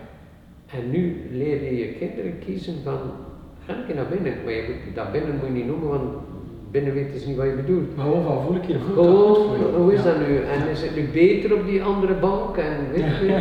En 0.66 0.90
nu 0.90 1.28
leer 1.30 1.64
je 1.64 1.76
je 1.76 1.92
kinderen 1.92 2.38
kiezen 2.38 2.74
van, 2.84 2.98
ga 3.66 3.72
ik 3.88 3.94
naar 3.94 4.06
binnen? 4.06 4.34
Maar 4.44 4.52
je 4.52 4.62
moet, 4.68 4.94
dat 4.94 5.12
binnen 5.12 5.34
moet 5.34 5.46
je 5.46 5.52
niet 5.52 5.66
noemen, 5.66 5.88
want 5.88 6.12
binnen 6.72 6.94
weten 6.94 7.20
ze 7.20 7.28
niet 7.28 7.36
wat 7.36 7.46
je 7.46 7.52
bedoelt. 7.52 7.96
Maar 7.96 8.04
gewoon 8.04 8.24
van 8.24 8.42
voel 8.46 8.56
ik 8.56 8.62
hier 8.64 8.78
goed 8.80 8.94
je. 9.04 9.10
hoe 9.76 9.92
is 9.92 10.02
Ja. 10.02 10.04
dat 10.04 10.18
nu? 10.28 10.36
En 10.36 10.68
is 10.70 10.82
het 10.82 10.96
nu 10.96 11.08
beter 11.12 11.54
op 11.54 11.66
die 11.66 11.82
andere 11.82 12.14
bank? 12.14 12.56
En, 12.56 12.76
weet 12.92 13.16
je? 13.20 13.32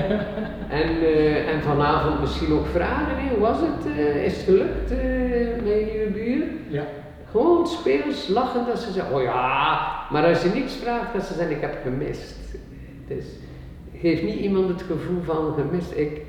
en, 0.70 0.90
eh, 1.02 1.50
en 1.54 1.62
vanavond 1.62 2.20
misschien 2.20 2.54
ook 2.54 2.66
vragen, 2.66 3.16
hè? 3.18 3.30
hoe 3.30 3.40
was 3.40 3.58
het? 3.60 3.96
Eh, 3.98 4.26
is 4.26 4.36
het 4.36 4.44
gelukt 4.44 4.92
eh, 4.92 4.98
met 5.64 5.74
je 5.80 5.88
nieuwe 5.92 6.12
buur? 6.12 6.44
Ja. 6.68 6.84
Gewoon 7.32 7.68
speels, 7.68 8.28
lachen 8.28 8.66
dat 8.66 8.80
ze 8.80 8.92
zeggen, 8.92 9.16
oh 9.16 9.22
ja, 9.22 9.80
maar 10.12 10.26
als 10.26 10.44
je 10.44 10.50
niks 10.54 10.74
vraagt, 10.76 11.14
dat 11.14 11.24
ze 11.24 11.34
zeggen, 11.34 11.56
ik 11.56 11.62
heb 11.62 11.78
gemist. 11.84 12.36
Dus 13.08 13.26
geef 14.00 14.22
niet 14.24 14.40
iemand 14.40 14.68
het 14.68 14.82
gevoel 14.82 15.22
van 15.24 15.54
gemist. 15.58 15.92
Ik, 15.96 16.22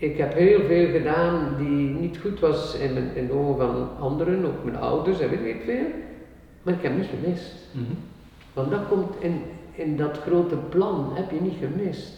ik 0.00 0.16
heb 0.18 0.34
heel 0.34 0.60
veel 0.66 0.90
gedaan 0.90 1.54
die 1.58 1.88
niet 1.88 2.18
goed 2.18 2.40
was 2.40 2.74
in, 2.74 2.92
mijn, 2.92 3.10
in 3.14 3.26
de 3.26 3.32
ogen 3.32 3.56
van 3.56 3.88
anderen, 4.00 4.44
ook 4.46 4.64
mijn 4.64 4.76
ouders 4.76 5.20
en 5.20 5.30
weet 5.30 5.54
ik 5.54 5.62
veel. 5.64 5.86
Maar 6.62 6.74
ik 6.74 6.82
heb 6.82 6.96
niet 6.96 7.08
gemist. 7.22 7.52
Mhm. 7.72 7.84
Want 8.52 8.70
dat 8.70 8.80
komt 8.88 9.14
in, 9.18 9.42
in 9.74 9.96
dat 9.96 10.18
grote 10.18 10.56
plan, 10.56 11.10
heb 11.14 11.30
je 11.30 11.40
niet 11.40 11.56
gemist. 11.60 12.12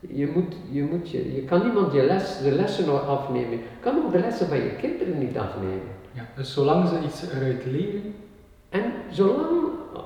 Je, 0.00 0.30
moet, 0.34 0.54
je, 0.70 0.82
moet 0.82 1.10
je, 1.10 1.34
je 1.34 1.42
kan 1.42 1.62
niemand 1.64 1.92
je 1.92 2.02
les, 2.02 2.38
de 2.42 2.50
lessen 2.52 2.86
nog 2.86 3.06
afnemen. 3.08 3.50
Je 3.50 3.58
kan 3.80 3.96
ook 3.96 4.12
de 4.12 4.18
lessen 4.18 4.46
van 4.48 4.56
je 4.56 4.70
kinderen 4.80 5.18
niet 5.18 5.38
afnemen. 5.38 5.90
Ja. 6.12 6.22
Dus 6.36 6.52
zolang 6.52 6.88
ze 6.88 6.94
iets 7.04 7.22
eruit 7.32 7.64
leren, 7.66 8.14
En 8.68 8.82
zolang 9.10 9.46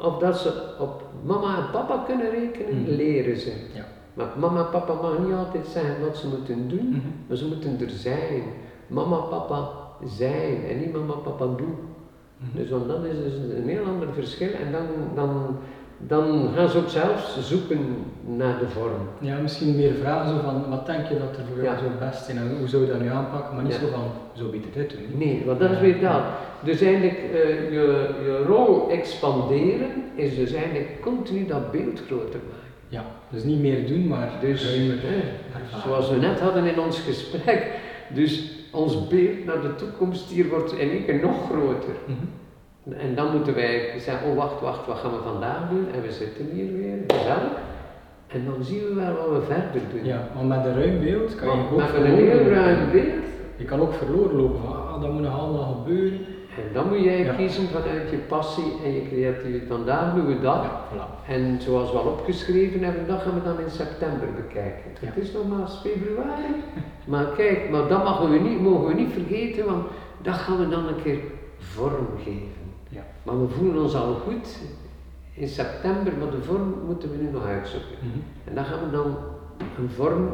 of 0.02 0.18
dat 0.18 0.38
ze 0.38 0.74
op 0.78 1.02
mama 1.24 1.56
en 1.56 1.70
papa 1.70 2.02
kunnen 2.06 2.30
rekenen, 2.30 2.82
Mhm. 2.82 2.90
leren 2.94 3.36
ze. 3.36 3.52
Ja. 3.74 3.84
Maar 4.16 4.26
mama 4.38 4.60
en 4.64 4.70
papa 4.70 4.92
mag 4.94 5.18
niet 5.18 5.34
altijd 5.34 5.66
zeggen 5.66 6.00
wat 6.04 6.16
ze 6.16 6.28
moeten 6.28 6.68
doen, 6.68 6.88
Mhm. 6.88 6.98
maar 7.26 7.36
ze 7.36 7.46
moeten 7.46 7.78
er 7.80 7.90
zijn. 7.90 8.42
Mama 8.86 9.16
en 9.16 9.28
papa 9.28 9.68
zijn 10.04 10.64
en 10.70 10.78
niet 10.78 10.92
mama 10.92 11.12
en 11.12 11.22
papa 11.22 11.46
doen. 11.56 11.74
Mhm. 12.38 12.56
Dus 12.58 12.70
want 12.70 12.88
dat 12.88 13.04
is 13.04 13.16
dus 13.24 13.34
een 13.58 13.68
heel 13.68 13.84
ander 13.84 14.08
verschil 14.12 14.48
en 14.64 14.72
dan, 14.72 14.86
dan, 15.14 15.56
dan 15.98 16.48
gaan 16.54 16.68
ze 16.68 16.78
ook 16.78 16.88
zelf 16.88 17.36
zoeken 17.40 17.78
naar 18.26 18.58
de 18.58 18.68
vorm. 18.68 19.02
Ja, 19.20 19.38
misschien 19.38 19.76
meer 19.76 19.92
vragen 19.94 20.28
zo 20.34 20.40
van, 20.42 20.68
wat 20.70 20.86
denk 20.86 21.06
je 21.06 21.18
dat 21.18 21.36
er 21.36 21.44
voor 21.52 21.62
jou 21.62 21.76
Ja. 21.76 21.82
zo 21.82 21.88
best 21.98 22.28
is 22.28 22.34
en 22.36 22.56
hoe 22.58 22.68
zou 22.68 22.82
je 22.82 22.88
dat 22.88 23.00
nu 23.00 23.08
aanpakken, 23.08 23.54
maar 23.54 23.64
niet 23.64 23.72
Ja. 23.72 23.78
zo 23.80 23.86
van, 23.86 24.02
zo 24.32 24.50
beter 24.50 24.70
dit 24.74 24.90
doen. 24.90 25.18
Nee, 25.18 25.42
want 25.46 25.58
dat 25.60 25.70
is 25.70 25.80
weer 25.80 26.00
dat. 26.00 26.22
Dus 26.62 26.80
eigenlijk 26.80 27.18
eh, 27.18 27.72
je, 27.72 28.08
je 28.24 28.44
rol 28.46 28.90
expanderen 28.90 29.90
is 30.14 30.36
dus 30.36 30.52
eigenlijk 30.52 31.00
continu 31.00 31.46
dat 31.46 31.70
beeld 31.70 32.00
groter 32.06 32.40
maken. 32.48 32.64
Ja, 32.88 33.04
dus 33.30 33.44
niet 33.44 33.60
meer 33.60 33.86
doen, 33.86 34.06
maar 34.06 34.30
Dus, 34.40 34.64
ruimer 34.74 34.94
ervaren. 34.94 35.82
zoals 35.86 36.10
we 36.10 36.16
net 36.16 36.40
hadden 36.40 36.64
in 36.64 36.80
ons 36.80 37.00
gesprek, 37.00 37.66
dus 38.14 38.50
ons 38.72 39.08
beeld 39.08 39.44
naar 39.44 39.60
de 39.60 39.74
toekomst 39.74 40.30
hier 40.30 40.48
wordt 40.48 40.72
in 40.72 40.90
één 40.90 41.04
keer 41.04 41.20
nog 41.20 41.44
groter. 41.50 41.94
Mhm. 42.04 42.94
En 42.98 43.14
dan 43.14 43.36
moeten 43.36 43.54
wij 43.54 43.92
zeggen, 43.98 44.30
oh 44.30 44.36
wacht, 44.36 44.60
wacht, 44.60 44.86
wat 44.86 44.96
gaan 44.98 45.10
we 45.10 45.22
vandaag 45.22 45.68
doen? 45.70 45.86
En 45.94 46.02
we 46.02 46.12
zitten 46.12 46.46
hier 46.52 46.72
weer, 46.76 46.98
gezellig. 47.06 47.52
En 48.26 48.44
dan 48.44 48.64
zien 48.64 48.78
we 48.88 48.94
wel 48.94 49.14
wat 49.16 49.38
we 49.38 49.44
verder 49.46 49.80
doen. 49.92 50.04
Ja, 50.04 50.28
maar 50.34 50.44
met 50.44 50.64
een 50.66 50.74
ruim 50.74 51.00
beeld 51.00 51.34
kan 51.34 51.48
je 51.56 51.64
ook 51.72 51.76
met 51.78 51.94
een 51.94 52.04
heel 52.04 52.42
ruim 52.48 52.90
beeld. 52.92 53.24
Je 53.56 53.64
kan 53.64 53.80
ook 53.80 53.94
verloren 53.94 54.36
lopen 54.36 54.60
van, 54.60 54.72
ah, 54.72 55.00
dat 55.00 55.12
moet 55.12 55.22
nog 55.22 55.38
allemaal 55.40 55.74
gebeuren. 55.84 56.18
En 56.56 56.72
dan 56.72 56.88
moet 56.88 57.04
jij 57.04 57.34
kiezen 57.36 57.68
vanuit 57.68 58.10
je 58.10 58.16
passie 58.16 58.72
en 58.84 58.92
je 58.92 59.08
creativiteit. 59.08 59.68
Vandaag 59.68 60.14
doen 60.14 60.26
we 60.26 60.40
dat. 60.40 60.64
Voilà. 60.64 61.28
En 61.28 61.58
zoals 61.60 61.92
we 61.92 61.98
al 61.98 62.06
opgeschreven 62.06 62.82
hebben, 62.82 63.06
dat 63.06 63.22
gaan 63.22 63.34
we 63.34 63.42
dan 63.42 63.60
in 63.60 63.70
september 63.70 64.28
bekijken. 64.36 64.90
Het 65.00 65.16
is 65.16 65.32
nog 65.32 65.48
maar 65.48 65.68
februari. 65.68 66.54
Maar 67.06 67.26
kijk, 67.26 67.70
maar 67.70 67.88
dat 67.88 68.04
mogen 68.04 68.30
we 68.30 68.38
niet, 68.38 68.60
mogen 68.60 68.86
we 68.86 68.94
niet 68.94 69.12
vergeten, 69.12 69.64
want 69.64 69.86
dat 70.22 70.34
gaan 70.34 70.58
we 70.58 70.68
dan 70.68 70.86
een 70.86 71.02
keer 71.02 71.18
vorm 71.58 72.06
geven. 72.18 72.64
Ja. 72.88 73.06
Maar 73.22 73.40
we 73.40 73.48
voelen 73.48 73.82
ons 73.82 73.94
al 73.94 74.14
goed 74.14 74.58
in 75.34 75.48
september, 75.48 76.12
maar 76.18 76.30
de 76.30 76.42
vorm 76.42 76.74
moeten 76.86 77.10
we 77.10 77.16
nu 77.16 77.30
nog 77.30 77.44
uitzoeken. 77.44 77.96
Mhm. 78.00 78.18
En 78.44 78.54
dan 78.54 78.64
gaan 78.64 78.84
we 78.84 78.90
dan 78.90 79.16
een 79.78 79.90
vorm 79.90 80.28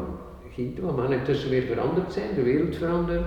gieten, 0.53 0.83
want 0.83 0.95
we 0.95 1.01
gaan 1.01 1.13
intussen 1.13 1.49
weer 1.49 1.61
veranderd 1.61 2.13
zijn, 2.13 2.35
de 2.35 2.43
wereld 2.43 2.75
verandert. 2.75 3.25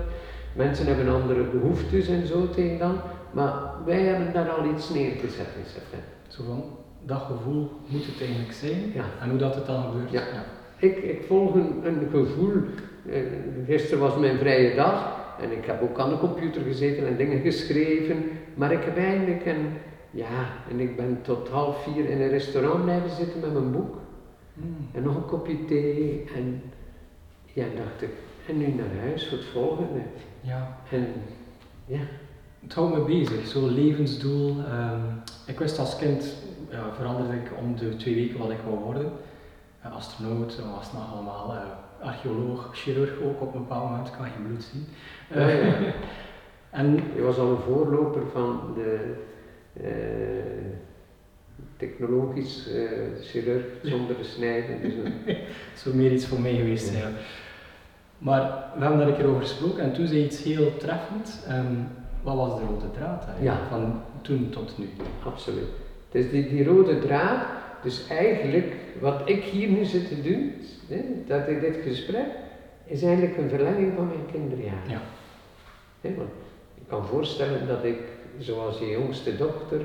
Mensen 0.57 0.87
hebben 0.87 1.15
andere 1.15 1.43
behoeftes 1.43 2.09
en 2.09 2.27
zo 2.27 2.51
tegen 2.51 2.79
dan. 2.79 2.97
Maar 3.31 3.53
wij 3.85 4.01
hebben 4.01 4.33
daar 4.33 4.51
al 4.51 4.71
iets 4.71 4.91
neer 4.91 5.11
te 5.11 5.29
zetten 5.29 5.59
in 5.59 5.67
september. 5.67 6.09
Zo 6.29 6.43
van, 6.47 6.65
dat 7.05 7.21
gevoel 7.21 7.71
moet 7.87 8.07
het 8.07 8.21
eigenlijk 8.21 8.53
zijn. 8.53 8.93
Ja. 8.95 9.05
En 9.21 9.31
hoe 9.31 9.39
dat 9.39 9.55
het 9.55 9.67
dan 9.67 9.83
gebeurt. 9.83 10.11
Ja. 10.11 10.23
Ik, 10.79 10.97
ik 10.97 11.25
volg 11.27 11.55
een, 11.55 11.87
een 11.87 12.09
gevoel. 12.11 12.53
Eh, 13.09 13.21
gisteren 13.67 13.99
was 13.99 14.17
mijn 14.17 14.39
vrije 14.39 14.75
dag 14.75 15.25
en 15.41 15.53
ik 15.53 15.65
heb 15.65 15.83
ook 15.83 15.99
aan 15.99 16.09
de 16.09 16.19
computer 16.19 16.63
gezeten 16.63 17.07
en 17.07 17.17
dingen 17.17 17.41
geschreven. 17.41 18.25
Maar 18.55 18.73
ik 18.73 18.85
heb 18.85 18.97
eigenlijk 18.97 19.47
een, 19.47 19.67
ja, 20.11 20.49
en 20.71 20.81
ik 20.81 20.97
ben 20.97 21.19
tot 21.23 21.49
half 21.49 21.83
vier 21.83 22.09
in 22.09 22.21
een 22.21 22.29
restaurant 22.29 22.83
blijven 22.83 23.11
zitten 23.11 23.41
met 23.41 23.53
mijn 23.53 23.73
boek. 23.73 23.95
Mm. 24.55 24.89
En 24.93 25.03
nog 25.03 25.17
een 25.17 25.27
kopje 25.27 25.65
thee 25.65 26.25
en 26.35 26.63
ja, 27.45 27.65
dacht 27.77 28.03
ik, 28.03 28.11
en 28.49 28.59
nu 28.59 28.67
naar 28.67 29.01
huis 29.01 29.29
voor 29.29 29.39
het 29.39 29.47
volgende. 29.47 30.01
Ja. 30.47 30.77
En 30.91 31.07
ja, 31.87 31.99
Het 32.63 32.75
houdt 32.75 32.95
me 32.97 33.01
bezig, 33.05 33.47
zo'n 33.47 33.69
levensdoel. 33.75 34.57
Ehm, 34.65 35.01
ik 35.47 35.59
wist 35.59 35.79
als 35.79 35.97
kind, 35.99 36.35
ja, 36.71 36.93
veranderde 36.95 37.37
ik 37.37 37.51
om 37.63 37.77
de 37.77 37.97
twee 37.97 38.15
weken 38.15 38.39
wat 38.39 38.51
ik 38.51 38.59
wou 38.67 38.79
worden. 38.79 39.13
Eh, 39.83 39.95
astronaut, 39.97 40.57
dan 40.57 40.71
was 40.71 40.85
het 40.85 40.93
nog 40.93 41.13
allemaal 41.13 41.53
eh, 41.55 42.07
archeoloog, 42.07 42.71
chirurg 42.73 43.13
ook 43.23 43.41
op 43.41 43.55
een 43.55 43.61
bepaald 43.61 43.91
moment, 43.91 44.11
kan 44.17 44.25
geen 44.27 44.47
bloed 44.47 44.63
zien. 44.73 44.87
Ja, 45.35 45.49
ja. 45.49 45.75
en 46.81 47.01
je 47.15 47.23
was 47.23 47.39
al 47.39 47.51
een 47.51 47.61
voorloper 47.63 48.23
van 48.33 48.73
de 48.75 49.15
eh, 49.83 50.73
technologisch 51.77 52.69
eh, 52.73 52.91
chirurg 53.23 53.65
zonder 53.83 54.17
te 54.17 54.25
snijden. 54.25 54.83
Dus 54.83 54.95
een- 54.95 55.37
zou 55.83 55.95
meer 55.97 56.13
iets 56.13 56.27
voor 56.27 56.41
mij 56.41 56.55
geweest 56.55 56.87
zijn. 56.87 57.15
Maar 58.27 58.65
we 58.75 58.81
hebben 58.81 58.99
daar 58.99 59.09
een 59.09 59.17
keer 59.17 59.27
over 59.27 59.41
gesproken 59.41 59.83
en 59.83 59.93
toen 59.93 60.07
zei 60.07 60.25
iets 60.25 60.43
heel 60.43 60.77
treffend. 60.77 61.45
Ehm, 61.49 61.75
wat 62.23 62.37
was 62.37 62.59
de 62.59 62.67
rode 62.67 62.91
draad 62.91 63.25
eigenlijk? 63.27 63.61
Ja. 63.61 63.69
Van 63.69 64.01
toen 64.21 64.49
tot 64.51 64.79
nu. 64.79 64.89
Absoluut. 65.25 65.69
Het 66.11 66.25
is 66.25 66.31
die, 66.31 66.49
die 66.49 66.65
rode 66.65 66.99
draad, 66.99 67.47
dus 67.83 68.09
eigenlijk 68.09 68.75
wat 69.01 69.21
ik 69.25 69.43
hier 69.43 69.69
nu 69.69 69.85
zit 69.85 70.09
te 70.09 70.23
doen, 70.23 70.53
hè, 70.89 71.03
dat 71.27 71.49
ik 71.49 71.61
dit 71.61 71.77
gesprek, 71.83 72.27
is 72.85 73.03
eigenlijk 73.03 73.37
een 73.37 73.49
verlenging 73.49 73.93
van 73.97 74.07
mijn 74.07 74.27
kinderjaren. 74.33 74.89
Ja. 74.89 75.01
Want 76.01 76.31
je 76.75 76.85
kan 76.87 77.07
voorstellen 77.07 77.67
dat 77.67 77.85
ik, 77.85 77.99
zoals 78.39 78.79
je 78.79 78.91
jongste 78.91 79.37
dochter, 79.37 79.81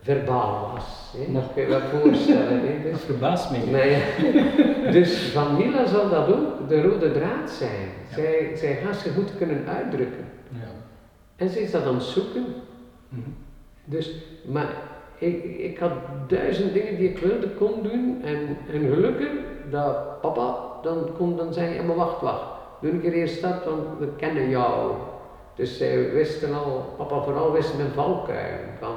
verbaal 0.00 0.70
was. 0.74 1.14
Hè. 1.16 1.32
Dat 1.32 1.42
kun 1.54 1.62
je 1.62 1.68
wel 1.68 1.80
voorstellen. 1.80 2.60
Hè. 2.60 2.82
Dat 2.82 2.92
Dus, 2.92 3.00
verbaast 3.00 3.50
nou 3.50 3.86
ja, 3.86 4.00
dus 4.96 5.18
van 5.18 5.56
Mila 5.56 5.86
zal 5.86 6.08
dat 6.08 6.28
ook 6.28 6.68
de 6.68 6.82
rode 6.82 7.12
draad 7.12 7.50
zijn. 7.50 7.88
Ja. 8.08 8.14
Zij, 8.14 8.52
zij 8.54 8.74
gaat 8.74 8.96
zich 8.96 9.14
goed 9.14 9.36
kunnen 9.38 9.66
uitdrukken. 9.68 10.24
Ja. 10.48 10.68
En 11.36 11.48
ze 11.48 11.62
is 11.62 11.70
dat 11.70 11.84
aan 11.84 11.94
het 11.94 12.02
zoeken. 12.02 12.44
Mhm. 13.08 13.20
Dus, 13.84 14.14
maar 14.44 14.68
ik, 15.18 15.44
ik 15.44 15.78
had 15.78 15.92
duizend 16.26 16.72
dingen 16.72 16.96
die 16.96 17.08
ik 17.08 17.18
wilde 17.18 17.48
kon 17.48 17.82
doen 17.82 18.22
en, 18.22 18.56
en 18.72 18.80
gelukkig 18.80 19.30
dat 19.70 20.20
papa 20.20 20.70
dan 20.82 21.08
kon 21.16 21.36
dan 21.36 21.52
zeggen, 21.52 21.74
ja 21.74 21.82
maar 21.82 21.96
wacht, 21.96 22.20
wacht, 22.20 22.44
doe 22.80 22.90
een 22.90 23.00
keer 23.00 23.12
eerst 23.12 23.42
dat, 23.42 23.64
want 23.64 23.98
we 23.98 24.08
kennen 24.16 24.48
jou. 24.48 24.92
Dus 25.54 25.76
zij 25.76 26.12
wisten 26.12 26.54
al, 26.54 26.94
papa 26.96 27.22
vooral 27.22 27.52
wist 27.52 27.76
mijn 27.76 27.90
valkuil, 27.90 28.58
van 28.78 28.94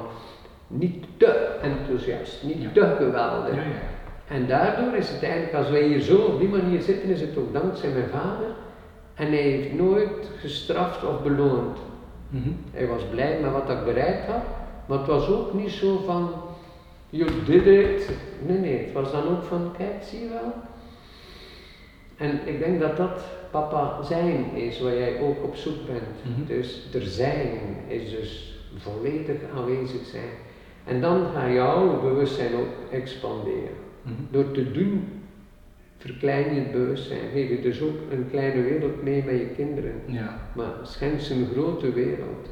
niet 0.78 1.04
te 1.16 1.58
enthousiast, 1.62 2.42
niet 2.42 2.62
Ja. 2.62 2.70
te 2.72 2.94
geweldig. 2.96 3.54
Ja. 3.54 3.62
En 4.28 4.46
daardoor 4.46 4.94
is 4.94 5.08
het 5.08 5.22
eigenlijk, 5.22 5.54
als 5.54 5.70
wij 5.70 5.82
hier 5.82 6.00
zo 6.00 6.16
op 6.16 6.38
die 6.38 6.48
manier 6.48 6.82
zitten, 6.82 7.08
is 7.08 7.20
het 7.20 7.36
ook 7.38 7.52
dankzij 7.52 7.90
mijn 7.90 8.08
vader. 8.08 8.46
En 9.14 9.26
hij 9.26 9.36
heeft 9.42 9.72
nooit 9.72 10.30
gestraft 10.38 11.04
of 11.04 11.22
beloond. 11.22 11.78
Mhm. 12.28 12.48
Hij 12.72 12.86
was 12.86 13.02
blij 13.10 13.38
met 13.40 13.52
wat 13.52 13.70
ik 13.70 13.84
bereikt 13.84 14.26
had, 14.26 14.42
maar 14.86 14.98
het 14.98 15.06
was 15.06 15.28
ook 15.28 15.54
niet 15.54 15.70
zo 15.70 16.02
van, 16.06 16.30
you 17.10 17.30
did 17.46 17.66
it. 17.66 18.10
Nee, 18.46 18.58
nee, 18.58 18.78
het 18.78 18.92
was 18.92 19.12
dan 19.12 19.28
ook 19.28 19.42
van, 19.42 19.72
kijk, 19.76 20.02
zie 20.02 20.20
je 20.20 20.28
wel. 20.28 20.52
En 22.16 22.40
ik 22.44 22.58
denk 22.58 22.80
dat 22.80 22.96
dat 22.96 23.20
papa 23.50 24.02
zijn 24.02 24.54
is, 24.54 24.80
waar 24.80 24.96
jij 24.96 25.20
ook 25.20 25.44
op 25.44 25.56
zoek 25.56 25.86
bent. 25.86 26.36
Mhm. 26.36 26.46
Dus 26.46 26.88
er 26.94 27.02
zijn 27.02 27.58
is 27.88 28.10
dus 28.10 28.58
volledig 28.76 29.36
aanwezig 29.56 30.06
zijn. 30.06 30.30
En 30.84 31.00
dan 31.00 31.26
gaat 31.34 31.52
jouw 31.52 32.00
bewustzijn 32.00 32.54
ook 32.54 32.92
expanderen. 32.92 33.74
Mhm. 34.02 34.14
Door 34.30 34.50
te 34.50 34.72
doen 34.72 35.04
verklein 35.98 36.54
je 36.54 36.60
het 36.60 36.72
bewustzijn. 36.72 37.30
Geef 37.32 37.48
je 37.48 37.60
dus 37.60 37.80
ook 37.80 37.96
een 38.10 38.26
kleine 38.30 38.62
wereld 38.62 39.02
mee 39.02 39.22
met 39.24 39.38
je 39.38 39.46
kinderen. 39.56 39.92
Ja. 40.06 40.50
Maar 40.54 40.72
schenk 40.82 41.20
ze 41.20 41.34
een 41.34 41.48
grote 41.52 41.92
wereld. 41.92 42.48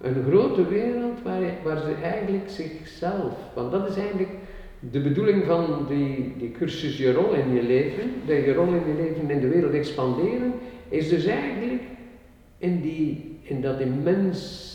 Een 0.00 0.24
grote 0.28 0.68
wereld 0.68 1.22
waar, 1.22 1.40
waar 1.62 1.80
ze 1.80 1.94
eigenlijk 2.02 2.44
zichzelf, 2.46 3.34
want 3.54 3.72
dat 3.72 3.88
is 3.88 3.96
eigenlijk 3.96 4.30
de 4.90 5.00
bedoeling 5.00 5.44
van 5.44 5.86
die, 5.88 6.34
die 6.38 6.50
cursus 6.50 6.98
Je 6.98 7.12
rol 7.12 7.32
in 7.32 7.54
je 7.54 7.62
leven, 7.62 8.10
dat 8.26 8.36
je 8.36 8.54
rol 8.54 8.66
in 8.66 8.82
je 8.86 9.02
leven 9.02 9.30
in 9.30 9.40
de 9.40 9.48
wereld 9.48 9.72
expanderen, 9.72 10.52
is 10.88 11.08
dus 11.08 11.24
eigenlijk 11.24 11.82
in, 12.58 12.80
die, 12.80 13.38
in 13.42 13.60
dat 13.60 13.80
immens, 13.80 14.70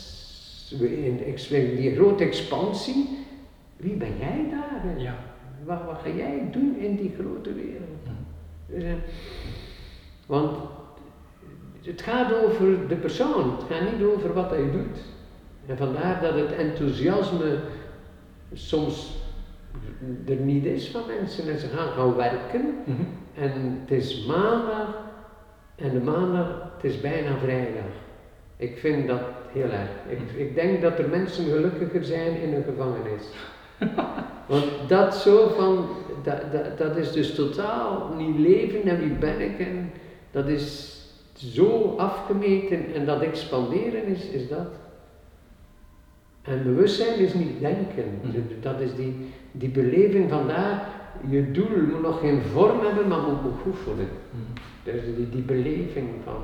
in 0.78 1.16
die 1.76 1.94
grote 1.94 2.24
expansie, 2.24 3.08
wie 3.76 3.96
ben 3.96 4.18
jij 4.18 4.46
daar? 4.50 5.00
Ja. 5.00 5.14
Wat, 5.64 5.84
wat 5.86 5.98
ga 6.02 6.10
jij 6.10 6.48
doen 6.50 6.76
in 6.78 6.96
die 6.96 7.14
grote 7.18 7.54
wereld? 7.54 7.88
Dus, 8.66 8.82
eh, 8.82 8.92
want 10.26 10.56
het 11.82 12.02
gaat 12.02 12.34
over 12.34 12.88
de 12.88 12.96
persoon, 12.96 13.56
het 13.56 13.64
gaat 13.70 13.92
niet 13.92 14.08
over 14.08 14.32
wat 14.32 14.50
hij 14.50 14.70
doet. 14.70 14.98
En 15.66 15.76
vandaar 15.76 16.20
dat 16.22 16.34
het 16.34 16.52
enthousiasme 16.52 17.58
soms 18.52 19.18
er 20.26 20.36
niet 20.36 20.64
is 20.64 20.88
van 20.88 21.02
mensen 21.20 21.52
en 21.52 21.58
ze 21.58 21.66
gaan 21.66 21.88
gaan 21.88 22.16
werken. 22.16 22.74
Mhm. 22.84 23.02
En 23.34 23.78
het 23.80 23.90
is 23.90 24.26
maandag 24.26 24.98
en 25.74 25.90
de 25.90 26.00
maandag, 26.00 26.72
het 26.74 26.84
is 26.84 27.00
bijna 27.00 27.36
vrijdag. 27.36 27.92
Ik 28.60 28.78
vind 28.78 29.08
dat 29.08 29.20
heel 29.52 29.70
erg. 29.70 29.90
Ik, 30.08 30.18
ik 30.36 30.54
denk 30.54 30.82
dat 30.82 30.98
er 30.98 31.08
mensen 31.08 31.44
gelukkiger 31.44 32.04
zijn 32.04 32.40
in 32.40 32.54
een 32.54 32.64
gevangenis. 32.64 33.22
Want 34.50 34.64
dat 34.88 35.16
zo 35.16 35.48
van, 35.48 35.88
dat, 36.22 36.52
dat, 36.52 36.78
dat 36.78 36.96
is 36.96 37.12
dus 37.12 37.34
totaal 37.34 38.14
niet 38.16 38.38
leven 38.38 38.82
en 38.82 38.98
wie 38.98 39.12
ben 39.18 39.40
ik 39.40 39.58
en 39.58 39.92
dat 40.30 40.48
is 40.48 40.96
zo 41.34 41.94
afgemeten 41.96 42.94
en 42.94 43.06
dat 43.06 43.20
expanderen 43.20 44.04
is, 44.04 44.28
is 44.28 44.48
dat. 44.48 44.68
En 46.42 46.62
bewustzijn 46.62 47.18
is 47.18 47.34
niet 47.34 47.60
denken. 47.60 48.04
Dus 48.22 48.42
Dat 48.60 48.80
is 48.80 48.94
die, 48.94 49.14
die 49.52 49.68
beleving 49.68 50.30
vandaar. 50.30 50.88
Je 51.28 51.50
doel 51.50 51.80
moet 51.90 52.02
nog 52.02 52.20
geen 52.20 52.42
vorm 52.42 52.80
hebben, 52.80 53.08
maar 53.08 53.20
moet, 53.20 53.60
goed 53.62 53.76
voelen. 53.84 54.08
Mhm. 54.30 54.42
Dus 54.84 55.16
die, 55.16 55.28
die 55.28 55.42
beleving 55.42 56.08
van. 56.24 56.42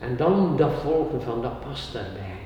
En 0.00 0.16
dan 0.16 0.56
dat 0.56 0.72
volgen 0.72 1.22
van, 1.22 1.42
dat 1.42 1.60
past 1.60 1.92
daarbij. 1.92 2.38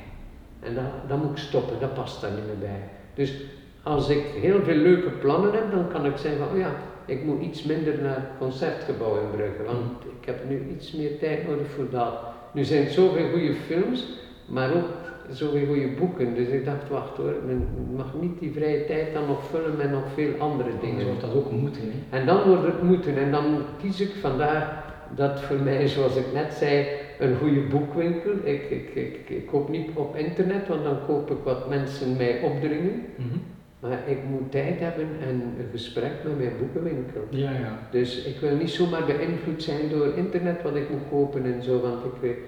En 0.61 0.75
dat, 0.75 1.09
dat 1.09 1.19
moet 1.23 1.31
ik 1.31 1.37
stoppen, 1.37 1.77
dat 1.81 1.95
past 1.95 2.21
daar 2.21 2.31
niet 2.31 2.47
meer 2.47 2.71
bij. 2.71 2.83
Dus 3.15 3.35
als 3.83 4.09
ik 4.09 4.25
heel 4.41 4.63
veel 4.63 4.75
leuke 4.75 5.11
plannen 5.11 5.53
heb, 5.53 5.71
dan 5.71 5.89
kan 5.89 6.07
ik 6.07 6.17
zeggen 6.17 6.41
van, 6.41 6.53
oh 6.53 6.59
ja, 6.59 6.71
ik 7.05 7.25
moet 7.25 7.43
iets 7.43 7.63
minder 7.63 8.03
naar 8.03 8.15
het 8.15 8.39
concertgebouw 8.39 9.21
in 9.21 9.31
Brugge, 9.37 9.63
want 9.67 10.05
ik 10.21 10.27
heb 10.27 10.49
nu 10.49 10.67
iets 10.77 10.93
meer 10.93 11.19
tijd 11.19 11.49
nodig 11.49 11.71
voor 11.71 11.91
dat. 11.91 12.15
Nu 12.53 12.65
zijn 12.65 12.85
het 12.85 12.93
zoveel 12.93 13.31
goede 13.31 13.55
films, 13.55 14.07
maar 14.47 14.75
ook 14.75 14.89
zoveel 15.31 15.67
goede 15.67 15.89
boeken. 15.89 16.35
Dus 16.35 16.49
ik 16.49 16.65
dacht, 16.65 16.89
wacht 16.89 17.17
hoor, 17.17 17.35
men 17.47 17.69
mag 17.97 18.15
niet 18.21 18.39
die 18.39 18.53
vrije 18.53 18.85
tijd 18.85 19.13
dan 19.13 19.27
nog 19.27 19.45
vullen 19.45 19.77
met 19.77 19.91
nog 19.91 20.05
veel 20.15 20.33
andere 20.39 20.71
dingen. 20.81 21.07
wordt 21.07 21.21
dat 21.21 21.35
ook 21.35 21.51
moeten. 21.51 21.83
Hè? 21.83 22.19
En 22.19 22.27
dan 22.27 22.43
wordt 22.43 22.65
het 22.65 22.83
moeten. 22.83 23.17
En 23.17 23.31
dan 23.31 23.63
kies 23.81 24.01
ik 24.01 24.11
vandaar 24.21 24.85
dat 25.15 25.41
voor 25.41 25.57
mij, 25.57 25.89
zoals 25.89 26.17
ik 26.17 26.33
net 26.33 26.53
zei, 26.53 26.87
een 27.19 27.37
goede 27.37 27.61
boekwinkel. 27.61 28.33
Ik, 28.45 28.63
ik, 28.71 28.89
ik, 28.95 29.19
ik 29.29 29.47
koop 29.47 29.69
niet 29.69 29.89
op 29.95 30.17
internet, 30.17 30.69
want 30.69 30.85
dan 30.85 30.99
koop 31.07 31.31
ik 31.31 31.39
wat 31.45 31.69
mensen 31.69 32.17
mij 32.17 32.41
opdringen. 32.43 33.03
Mhm. 33.17 33.39
Maar 33.81 33.99
ik 34.07 34.19
moet 34.31 34.51
tijd 34.51 34.81
hebben 34.81 35.07
en 35.29 35.35
een 35.35 35.67
gesprek 35.73 36.13
met 36.25 36.39
mijn 36.39 36.53
boekenwinkel. 36.59 37.21
Ja, 37.31 37.51
ja. 37.51 37.79
Dus 37.91 38.25
ik 38.25 38.41
wil 38.41 38.57
niet 38.57 38.71
zomaar 38.71 39.05
beïnvloed 39.07 39.63
zijn 39.63 39.89
door 39.91 40.13
internet 40.17 40.63
wat 40.63 40.75
ik 40.77 40.91
moet 40.91 41.09
kopen 41.11 41.45
en 41.45 41.63
zo, 41.63 41.81
want 41.81 42.05
ik, 42.05 42.11
weet- 42.21 42.39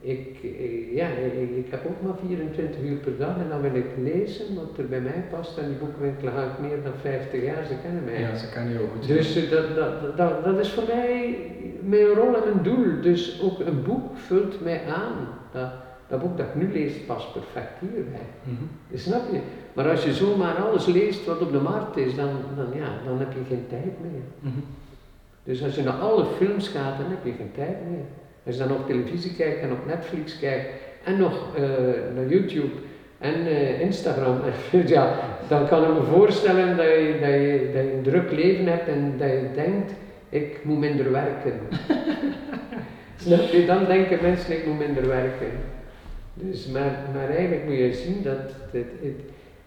ik, 0.00 0.36
eh, 0.42 0.94
ja, 0.94 1.06
ik, 1.56 1.66
heb 1.70 1.86
ook 1.86 2.02
maar 2.02 2.16
24 2.26 2.80
uur 2.80 2.96
per 2.96 3.16
dag 3.18 3.36
en 3.36 3.48
dan 3.48 3.60
wil 3.60 3.74
ik 3.74 3.86
lezen 4.02 4.54
wat 4.54 4.78
er 4.78 4.88
bij 4.88 5.00
mij 5.00 5.24
past. 5.30 5.58
En 5.58 5.68
die 5.68 5.76
boekenwinkel 5.76 6.28
ga 6.28 6.44
ik 6.44 6.58
meer 6.58 6.82
dan 6.82 6.92
50 7.00 7.42
jaar, 7.42 7.64
ze 7.66 7.74
kennen 7.82 8.04
mij. 8.04 8.20
Ja, 8.20 8.36
ze 8.36 8.48
kan 8.48 8.68
je 8.68 8.80
ook 8.80 8.90
goed. 8.92 9.06
Dus 9.06 9.36
eh, 9.36 9.50
dat, 9.50 9.74
dat, 9.74 10.16
dat, 10.16 10.44
dat 10.44 10.58
is 10.58 10.70
voor 10.70 10.84
mij 10.86 11.36
mijn 11.82 12.06
rol 12.06 12.36
en 12.36 12.42
mijn 12.44 12.62
doel. 12.62 13.00
Dus 13.00 13.40
ook 13.42 13.60
een 13.60 13.82
boek 13.82 14.16
vult 14.16 14.60
mij 14.60 14.82
aan. 14.86 15.28
Dat, 15.52 15.70
dat 16.08 16.20
boek 16.20 16.36
dat 16.36 16.46
ik 16.46 16.54
nu 16.54 16.72
lees 16.72 16.92
past 17.06 17.32
perfect 17.32 17.78
hierbij. 17.80 18.28
Mhm. 18.42 18.64
Dat 18.90 19.00
Snap 19.00 19.22
je? 19.32 19.40
Maar 19.72 19.90
als 19.90 20.04
je 20.04 20.12
zomaar 20.12 20.54
alles 20.54 20.86
leest 20.86 21.24
wat 21.24 21.40
op 21.40 21.52
de 21.52 21.60
markt 21.60 21.96
is, 21.96 22.14
dan, 22.14 22.30
dan, 22.56 22.66
ja, 22.74 22.88
dan 23.04 23.18
heb 23.18 23.32
je 23.32 23.44
geen 23.48 23.66
tijd 23.68 24.00
meer. 24.00 24.22
Mhm. 24.40 24.58
Dus 25.44 25.62
als 25.62 25.74
je 25.74 25.82
naar 25.82 25.98
alle 25.98 26.24
films 26.24 26.68
gaat, 26.68 26.98
dan 26.98 27.10
heb 27.10 27.24
je 27.24 27.32
geen 27.32 27.52
tijd 27.54 27.76
meer. 27.90 28.04
Als 28.48 28.56
je 28.56 28.66
dan 28.66 28.76
op 28.76 28.86
televisie 28.86 29.34
kijkt 29.34 29.60
en 29.60 29.72
op 29.72 29.86
Netflix 29.86 30.38
kijkt 30.38 30.68
en 31.04 31.18
nog 31.18 31.56
eh, 31.56 31.62
naar 32.14 32.28
YouTube 32.28 32.72
en 33.18 33.46
eh, 33.46 33.80
Instagram, 33.80 34.40
ja, 34.86 35.18
dan 35.48 35.68
kan 35.68 35.82
ik 35.82 35.88
me 35.88 36.02
voorstellen 36.02 36.76
dat 36.76 36.86
je, 36.86 37.18
dat, 37.20 37.30
je, 37.30 37.70
dat 37.74 37.82
je 37.82 37.92
een 37.92 38.02
druk 38.02 38.30
leven 38.30 38.66
hebt 38.66 38.88
en 38.88 39.14
dat 39.18 39.28
je 39.28 39.48
denkt, 39.54 39.92
ik 40.28 40.64
moet 40.64 40.78
minder 40.78 41.12
werken. 41.12 41.52
Snap 43.24 43.40
je? 43.40 43.64
Dan 43.66 43.84
denken 43.84 44.18
mensen, 44.22 44.56
ik 44.56 44.66
moet 44.66 44.78
minder 44.78 45.06
werken. 45.06 45.50
Dus, 46.34 46.66
maar, 46.66 46.98
maar 47.14 47.28
eigenlijk 47.28 47.64
moet 47.64 47.76
je 47.76 47.94
zien 47.94 48.22
dat 48.22 48.38
het, 48.70 48.86
het, 49.00 49.20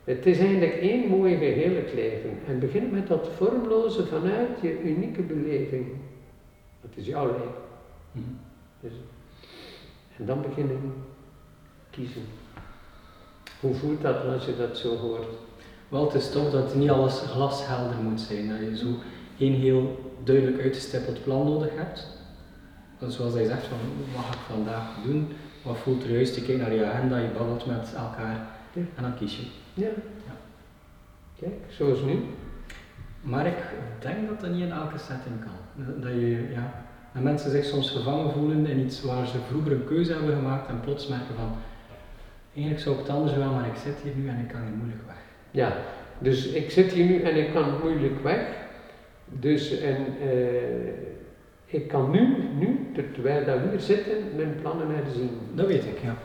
het 0.03 0.25
is 0.25 0.39
eigenlijk 0.39 0.73
één 0.73 1.07
mooie 1.07 1.37
geheel 1.37 1.75
het 1.75 1.93
leven. 1.93 2.29
En 2.47 2.59
begin 2.59 2.89
met 2.91 3.07
dat 3.07 3.29
vormloze 3.35 4.05
vanuit 4.05 4.61
je 4.61 4.81
unieke 4.83 5.21
beleving. 5.21 5.85
Dat 6.81 6.91
is 6.95 7.05
jouw 7.05 7.25
leven. 7.25 8.49
Dus, 8.81 8.91
en 10.17 10.25
dan 10.25 10.41
beginnen 10.41 10.93
kiezen. 11.89 12.21
Hoe 13.59 13.75
voelt 13.75 14.01
dat 14.01 14.25
als 14.25 14.45
je 14.45 14.57
dat 14.57 14.77
zo 14.77 14.97
hoort? 14.97 15.27
Wel, 15.89 16.05
het 16.05 16.13
is 16.13 16.31
toch 16.31 16.51
dat 16.51 16.75
niet 16.75 16.89
alles 16.89 17.19
glashelder 17.19 17.95
moet 17.95 18.21
zijn. 18.21 18.49
Dat 18.49 18.59
je 18.59 18.77
zo 18.77 18.87
één 19.37 19.53
heel 19.53 20.11
duidelijk 20.23 20.61
uitgestippeld 20.61 21.23
plan 21.23 21.45
nodig 21.45 21.69
hebt. 21.75 22.07
Zoals 23.07 23.33
hij 23.33 23.45
zegt, 23.45 23.65
van, 23.65 23.77
wat 24.15 24.23
ga 24.25 24.33
ik 24.33 24.39
vandaag 24.39 24.85
doen? 25.03 25.27
Wat 25.63 25.77
voelt 25.77 26.03
er 26.03 26.11
juist? 26.11 26.35
Je 26.35 26.41
kijkt 26.43 26.61
naar 26.61 26.73
je 26.73 26.85
agenda, 26.85 27.17
je 27.17 27.27
babbelt 27.29 27.65
met 27.65 27.93
elkaar 27.95 28.47
Ja. 28.73 28.81
en 28.95 29.03
dan 29.03 29.15
kies 29.15 29.37
je. 29.37 29.45
Ja. 29.73 29.89
Kijk, 31.39 31.53
zoals 31.69 32.01
nu. 32.01 32.19
Maar 33.21 33.45
ik 33.47 33.57
denk 33.99 34.27
dat 34.27 34.39
dat 34.41 34.49
niet 34.51 34.61
in 34.61 34.71
elke 34.71 34.97
setting 34.97 35.35
kan. 35.43 35.95
Dat, 36.01 36.11
je, 36.11 36.49
ja, 36.53 36.85
dat 37.13 37.23
mensen 37.23 37.51
zich 37.51 37.65
soms 37.65 37.89
gevangen 37.89 38.31
voelen 38.31 38.65
in 38.67 38.79
iets 38.79 39.03
waar 39.03 39.27
ze 39.27 39.37
vroeger 39.49 39.71
een 39.71 39.85
keuze 39.85 40.13
hebben 40.13 40.35
gemaakt 40.35 40.69
en 40.69 40.79
plots 40.79 41.07
merken 41.07 41.35
van 41.35 41.51
eigenlijk 42.53 42.83
zou 42.83 42.95
ik 42.95 43.01
het 43.01 43.11
anders 43.11 43.33
willen, 43.33 43.51
maar 43.51 43.67
ik 43.67 43.75
zit 43.83 43.95
hier 44.03 44.13
nu 44.15 44.27
en 44.27 44.39
ik 44.39 44.47
kan 44.47 44.61
hier 44.61 44.75
moeilijk 44.77 45.01
weg. 45.07 45.15
Ja, 45.51 45.73
dus 46.19 46.47
ik 46.47 46.71
zit 46.71 46.91
hier 46.91 47.05
nu 47.05 47.21
en 47.21 47.35
ik 47.35 47.53
kan 47.53 47.65
moeilijk 47.83 48.23
weg. 48.23 48.41
Dus 49.25 49.79
en, 49.79 49.97
eh, 50.21 50.89
ik 51.65 51.87
kan 51.87 52.11
nu, 52.11 52.35
nu, 52.57 52.91
terwijl 53.13 53.45
we 53.45 53.69
hier 53.69 53.79
zitten, 53.79 54.13
mijn 54.35 54.55
plannen 54.61 54.87
herzien. 54.95 55.29
Dat 55.53 55.67
weet 55.67 55.83
ik, 55.85 55.99
ja. 56.03 56.15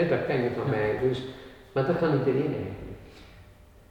Hè, 0.00 0.08
dat 0.08 0.26
ken 0.26 0.42
je 0.42 0.50
van 0.56 0.64
Ja. 0.64 0.70
mij. 0.70 1.08
Dus, 1.08 1.22
maar 1.72 1.86
dat 1.86 1.98
kan 1.98 2.12
iedereen 2.18 2.40
eigenlijk. 2.46 2.74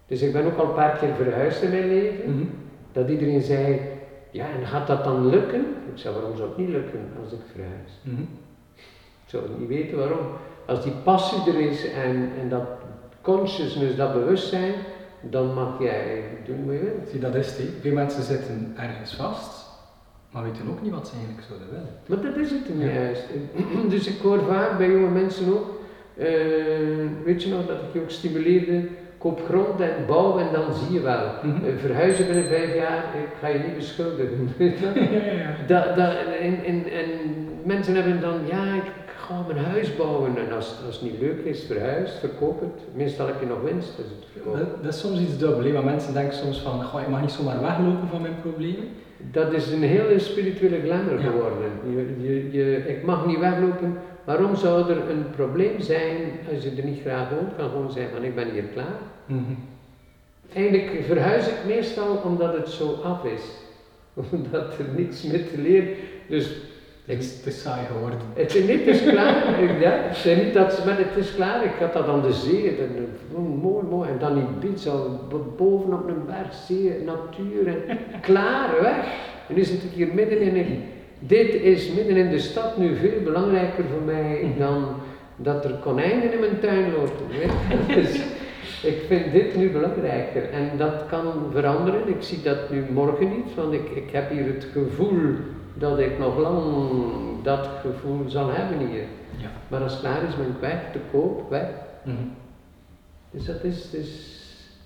Dus 0.08 0.22
ik 0.22 0.34
ben 0.34 0.46
ook 0.46 0.58
al 0.58 0.66
een 0.68 0.74
paar 0.74 0.98
keer 0.98 1.16
verhuisd 1.16 1.62
in 1.62 1.70
mijn 1.70 1.88
leven. 1.88 2.32
Mhm. 2.32 2.46
Dat 2.92 3.10
iedereen 3.10 3.42
zei, 3.42 3.80
ja 4.36 4.46
en 4.60 4.66
gaat 4.68 4.88
dat 4.88 5.04
dan 5.04 5.30
lukken? 5.30 5.60
Ik 5.94 5.98
zei, 6.02 6.14
waarom 6.14 6.36
zou 6.36 6.48
het 6.50 6.58
niet 6.58 6.70
lukken 6.70 7.00
als 7.24 7.32
ik 7.32 7.40
verhuis? 7.54 7.92
Mhm. 8.02 8.22
Ik 9.24 9.32
zou 9.32 9.44
niet 9.60 9.68
weten 9.68 9.98
waarom. 9.98 10.26
Als 10.66 10.84
die 10.84 10.94
passie 11.04 11.54
er 11.54 11.60
is 11.60 11.92
en, 11.92 12.30
en 12.42 12.50
dat 12.50 12.64
consciousness, 13.22 13.96
dat 13.96 14.14
bewustzijn, 14.14 14.74
dan 15.22 15.54
mag 15.54 15.80
jij 15.80 16.24
doen 16.46 16.66
wat 16.66 16.76
je 16.76 16.82
wilt. 16.82 17.10
Zie, 17.10 17.20
dat 17.20 17.36
is 17.36 17.48
het. 17.48 17.58
hè. 17.58 17.64
Veel 17.82 17.94
mensen 17.94 18.24
zitten 18.24 18.74
ergens 18.78 19.16
vast, 19.16 19.66
maar 20.32 20.44
weten 20.44 20.70
ook 20.70 20.82
niet 20.82 20.92
wat 20.92 21.08
ze 21.08 21.14
eigenlijk 21.16 21.46
zouden 21.48 21.68
willen. 21.70 21.90
Maar 22.06 22.22
dat 22.32 22.44
is 22.44 22.50
het 22.52 22.62
Ja. 22.78 22.86
juist. 23.02 23.24
Dus 23.96 24.08
ik 24.08 24.22
hoor 24.22 24.40
vaak 24.48 24.78
bij 24.78 24.92
jonge 24.92 25.10
mensen 25.10 25.54
ook, 25.54 25.66
eh, 26.18 26.26
weet 27.24 27.44
je 27.44 27.50
nog 27.50 27.66
dat 27.66 27.78
ik 27.78 27.94
je 27.94 28.02
ook 28.02 28.10
stimuleerde, 28.10 28.88
koop 29.18 29.42
grond 29.46 29.80
en 29.80 30.06
bouw 30.08 30.38
en 30.38 30.48
dan 30.54 30.74
zie 30.74 30.94
je 30.94 31.02
wel. 31.02 31.30
Mhm. 31.44 31.66
Eh, 31.66 31.72
verhuizen 31.78 32.26
binnen 32.26 32.46
vijf 32.46 32.76
jaar, 32.76 32.98
ik 32.98 33.36
ga 33.40 33.48
je 33.48 33.60
niet 33.60 33.76
beschuldigen. 33.76 34.50
Dat, 35.68 35.96
dat, 35.96 36.14
en, 36.42 36.64
en, 36.66 36.92
en 36.92 37.10
mensen 37.64 37.96
hebben 37.96 38.22
dan, 38.22 38.40
ja, 38.46 38.76
ik 38.76 38.92
ga 39.28 39.42
mijn 39.48 39.66
huis 39.66 39.96
bouwen. 39.96 40.38
En 40.38 40.56
als, 40.56 40.76
als 40.86 41.00
het 41.00 41.12
niet 41.12 41.20
leuk 41.20 41.40
is, 41.46 41.64
verhuis, 41.64 42.12
verkoop 42.20 42.60
het. 42.60 42.82
Meestal 42.94 43.28
heb 43.28 43.40
je 43.40 43.46
nog 43.46 43.62
winst 43.62 43.94
verkoopt. 44.32 44.58
Dat, 44.58 44.84
dat 44.84 44.94
is 44.94 45.00
soms 45.00 45.20
iets 45.20 45.38
dubbel, 45.38 45.72
want 45.72 45.86
mensen 45.86 46.14
denken 46.14 46.38
soms 46.38 46.60
van, 46.60 46.84
goh, 46.84 47.02
ik 47.02 47.08
mag 47.08 47.22
niet 47.22 47.32
zomaar 47.32 47.62
weglopen 47.62 48.08
van 48.08 48.22
mijn 48.22 48.42
problemen. 48.42 48.88
Dat 49.18 49.54
is 49.54 49.72
een 49.72 49.82
hele 49.84 50.20
spirituele 50.20 50.82
glamour 50.82 51.22
Ja. 51.22 51.30
geworden. 51.30 51.70
Je, 51.90 52.16
je, 52.28 52.52
je, 52.52 52.78
ik 52.88 53.04
mag 53.04 53.26
niet 53.26 53.40
weglopen. 53.40 53.98
Waarom 54.24 54.56
zou 54.56 54.90
er 54.92 55.10
een 55.10 55.26
probleem 55.36 55.80
zijn 55.80 56.18
als 56.54 56.64
je 56.64 56.72
er 56.78 56.84
niet 56.86 57.02
graag 57.02 57.30
woont? 57.30 57.56
Kan 57.58 57.70
gewoon 57.70 57.92
zeggen 57.92 58.14
van 58.16 58.24
ik 58.24 58.36
ben 58.36 58.52
hier 58.52 58.64
klaar. 58.74 58.98
Mhm. 59.26 59.40
Eigenlijk 60.54 61.04
verhuis 61.06 61.48
ik 61.48 61.56
meestal 61.68 62.16
omdat 62.24 62.54
het 62.58 62.70
zo 62.70 63.00
af 63.04 63.24
is. 63.26 63.42
Omdat 64.32 64.78
er 64.80 64.86
niks 64.96 65.24
meer 65.24 65.48
te 65.48 65.62
leren. 65.62 65.88
Dus 66.28 66.56
Het 67.06 67.20
is, 67.20 67.36
het 67.36 67.46
is 67.46 67.62
saai 67.62 67.86
geworden. 67.86 68.20
het 68.34 68.56
is 68.56 68.68
niet, 68.68 68.86
het 68.86 68.96
is 68.96 69.04
klaar. 69.12 69.62
Ja, 69.80 69.94
ik 70.10 70.16
zeg 70.16 70.44
niet 70.44 70.54
dat, 70.54 70.86
maar 70.86 70.98
het 70.98 71.16
is 71.26 71.36
klaar. 71.36 71.64
Ik 71.64 71.72
had 71.80 71.94
dat 71.94 72.08
aan 72.08 72.22
de 72.22 72.34
zee. 72.34 72.70
En, 72.70 72.76
eh, 72.96 73.38
mooi, 73.62 73.86
mooi. 73.90 74.10
En 74.10 74.20
dan 74.20 74.38
Ibiza, 74.38 74.92
b- 75.30 75.58
boven 75.58 75.94
op 75.94 76.08
een 76.08 76.26
berg, 76.26 76.54
zee, 76.68 76.94
natuur. 77.06 77.68
En, 77.68 77.98
klaar, 78.22 78.70
weg. 78.82 78.96
En 79.50 79.56
nu 79.56 79.64
zit 79.64 79.84
ik 79.84 79.90
hier 79.94 80.08
midden 80.14 80.40
in. 80.40 80.84
Dit 81.20 81.54
is 81.54 81.92
midden 81.94 82.16
in 82.18 82.30
de 82.30 82.40
stad 82.40 82.78
nu 82.78 82.96
veel 82.96 83.22
belangrijker 83.24 83.84
voor 83.92 84.02
mij 84.06 84.54
dan 84.58 84.86
dat 85.36 85.66
er 85.66 85.72
konijnen 85.72 86.34
in 86.34 86.40
mijn 86.40 86.60
tuin 86.60 86.92
lopen. 86.92 87.26
Dus 87.96 88.16
ik 88.84 88.98
vind 89.08 89.32
dit 89.32 89.56
nu 89.58 89.70
belangrijker. 89.70 90.50
En 90.50 90.70
dat 90.78 91.04
kan 91.10 91.24
veranderen. 91.52 92.08
Ik 92.08 92.22
zie 92.22 92.42
dat 92.42 92.70
nu 92.72 92.84
morgen 92.94 93.30
niet, 93.30 93.56
want 93.56 93.74
ik, 93.74 93.90
ik 93.96 94.10
heb 94.12 94.30
hier 94.30 94.46
het 94.46 94.68
gevoel 94.74 95.22
dat 95.78 96.00
ik 96.00 96.20
nog 96.20 96.38
lang 96.38 96.64
dat 97.44 97.70
gevoel 97.82 98.30
zal 98.30 98.50
hebben 98.52 98.88
hier. 98.88 99.04
Ja. 99.38 99.48
Maar 99.68 99.82
als 99.82 99.92
het 99.92 100.02
klaar 100.02 100.24
is, 100.24 100.36
ben 100.36 100.46
ik 100.48 100.60
weg, 100.60 100.92
te 100.92 101.00
koop, 101.12 101.50
weg. 101.50 101.68
Mhm. 102.04 102.16
Dus 103.32 103.46
dat 103.46 103.64
is, 103.64 103.90
dus... 103.90 104.34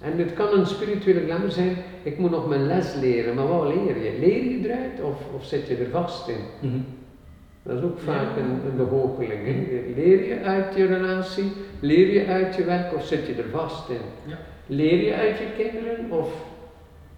En 0.01 0.17
het 0.17 0.33
kan 0.33 0.59
een 0.59 0.65
spirituele 0.65 1.25
glamour 1.25 1.51
zijn, 1.51 1.77
ik 2.03 2.17
moet 2.17 2.31
nog 2.31 2.47
mijn 2.47 2.65
les 2.67 2.95
leren, 2.95 3.35
maar 3.35 3.47
wat 3.47 3.67
leer 3.67 4.03
je? 4.03 4.17
Leer 4.19 4.43
je 4.43 4.59
eruit 4.69 5.01
of, 5.01 5.21
of 5.35 5.45
zit 5.45 5.67
je 5.67 5.75
er 5.75 5.89
vast 5.89 6.27
in? 6.27 6.39
Mhm. 6.69 6.79
Dat 7.63 7.77
is 7.77 7.83
ook 7.83 7.99
vaak 7.99 8.35
Ja. 8.35 8.41
een, 8.41 8.69
een 8.71 8.77
begoocheling. 8.77 9.45
hè. 9.45 9.81
Leer 9.95 10.25
je 10.27 10.41
uit 10.43 10.75
je 10.75 10.85
relatie, 10.85 11.51
leer 11.79 12.13
je 12.13 12.25
uit 12.27 12.55
je 12.55 12.63
werk 12.63 12.95
of 12.95 13.05
zit 13.05 13.25
je 13.27 13.33
er 13.35 13.49
vast 13.51 13.89
in? 13.89 14.01
Ja. 14.25 14.37
Leer 14.65 15.03
je 15.05 15.13
uit 15.13 15.37
je 15.37 15.45
kinderen 15.63 16.11
of 16.11 16.33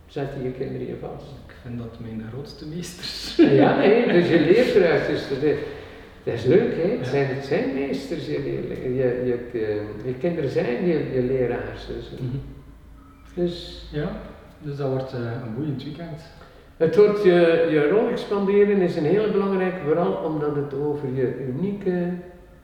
zetten 0.08 0.44
je 0.44 0.52
kinderen 0.52 0.88
je 0.88 0.96
vast? 1.02 1.26
Vind 1.64 1.78
dat 1.78 2.00
mijn 2.00 2.24
grootste 2.32 2.66
meesters. 2.68 3.36
Ja, 3.62 3.78
nee, 3.78 4.08
dus 4.14 4.28
je 4.30 4.40
leert 4.40 4.76
eruit. 4.76 5.08
Dus 5.08 5.28
dat 5.30 5.44
is- 5.44 5.58
Dat 6.24 6.34
is 6.34 6.44
leuk, 6.46 6.74
hè? 6.76 6.90
Het, 6.98 7.08
zijn, 7.08 7.26
het 7.36 7.46
zijn 7.46 7.74
meesters, 7.74 8.26
je, 8.26 8.32
je, 8.32 8.94
je, 8.96 9.24
je, 9.26 9.82
je 10.06 10.14
kinderen 10.20 10.50
zijn 10.50 10.88
je, 10.88 11.10
je 11.14 11.22
leraars. 11.22 11.88
Dus, 11.88 12.12
Mhm. 12.20 12.38
dus 13.36 13.86
Ja, 13.92 14.22
dus 14.62 14.76
dat 14.78 14.90
wordt 14.90 15.14
eh, 15.14 15.20
een 15.20 15.56
boeiend 15.56 15.84
weekend. 15.84 16.22
het 16.78 16.96
wordt 16.96 17.24
je, 17.24 17.68
je 17.72 17.90
rol 17.90 18.08
expanderen 18.10 18.82
is 18.82 18.96
een 18.96 19.04
hele 19.06 19.32
belangrijke, 19.32 19.78
vooral 19.86 20.14
omdat 20.14 20.56
het 20.56 20.74
over 20.74 21.14
je 21.14 21.46
unieke 21.48 22.10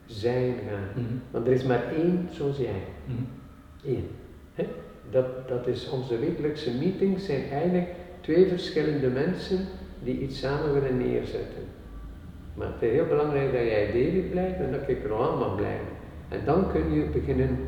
zijn 0.06 0.54
gaat. 0.68 0.96
Mhm. 1.02 1.14
Want 1.30 1.46
er 1.46 1.52
is 1.52 1.64
maar 1.64 1.82
één 1.96 2.28
zoals 2.32 2.56
jij. 2.56 2.82
Mhm. 3.04 3.22
Eén. 3.96 4.08
Hè? 4.54 4.66
Dat, 5.10 5.48
dat 5.48 5.66
is 5.66 5.88
onze 5.90 6.18
wekelijkse 6.18 6.70
meetings 6.78 7.24
zijn 7.26 7.42
eigenlijk 7.52 7.88
twee 8.28 8.46
verschillende 8.46 9.08
mensen 9.08 9.58
die 10.04 10.20
iets 10.20 10.38
samen 10.38 10.72
willen 10.72 10.96
neerzetten. 10.96 11.62
Maar 12.54 12.66
het 12.66 12.82
is 12.82 12.90
heel 12.90 13.06
belangrijk 13.06 13.52
dat 13.52 13.60
jij 13.60 13.86
David 13.86 14.30
blijft 14.30 14.58
en 14.58 14.72
dat 14.72 14.88
ik 14.88 15.06
Roland 15.06 15.38
mag 15.38 15.56
blijven. 15.56 15.86
En 16.28 16.40
dan 16.44 16.70
kun 16.72 16.92
je 16.94 17.04
beginnen 17.12 17.58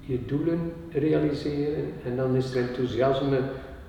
je 0.00 0.18
doelen 0.26 0.58
realiseren 0.92 1.84
en 2.04 2.16
dan 2.16 2.36
is 2.36 2.54
er 2.54 2.68
enthousiasme 2.68 3.38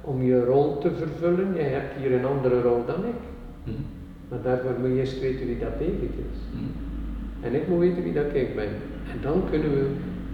om 0.02 0.24
je 0.24 0.46
rol 0.46 0.78
te 0.78 0.92
vervullen. 0.96 1.54
Jij 1.56 1.70
hebt 1.70 1.98
hier 1.98 2.14
een 2.14 2.26
andere 2.26 2.62
rol 2.62 2.86
dan 2.86 3.06
ik, 3.06 3.22
Mhm. 3.64 3.76
maar 4.30 4.42
daarvoor 4.42 4.72
moet 4.80 4.90
je 4.90 4.96
eerst 5.00 5.20
weten 5.20 5.46
wie 5.46 5.60
dat 5.60 5.80
David 5.80 6.02
is. 6.32 6.40
Mhm. 6.54 7.46
En 7.46 7.56
ik 7.56 7.68
moet 7.68 7.80
weten 7.80 8.04
wie 8.04 8.14
dat 8.14 8.34
ik 8.34 8.56
ben. 8.56 8.70
En 9.12 9.20
dan 9.22 9.44
kunnen 9.50 9.72
we 9.72 9.86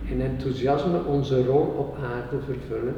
in 0.10 0.22
enthousiasme 0.22 1.04
onze 1.04 1.46
rol 1.46 1.66
op 1.78 1.98
aarde 2.04 2.44
vervullen. 2.46 2.96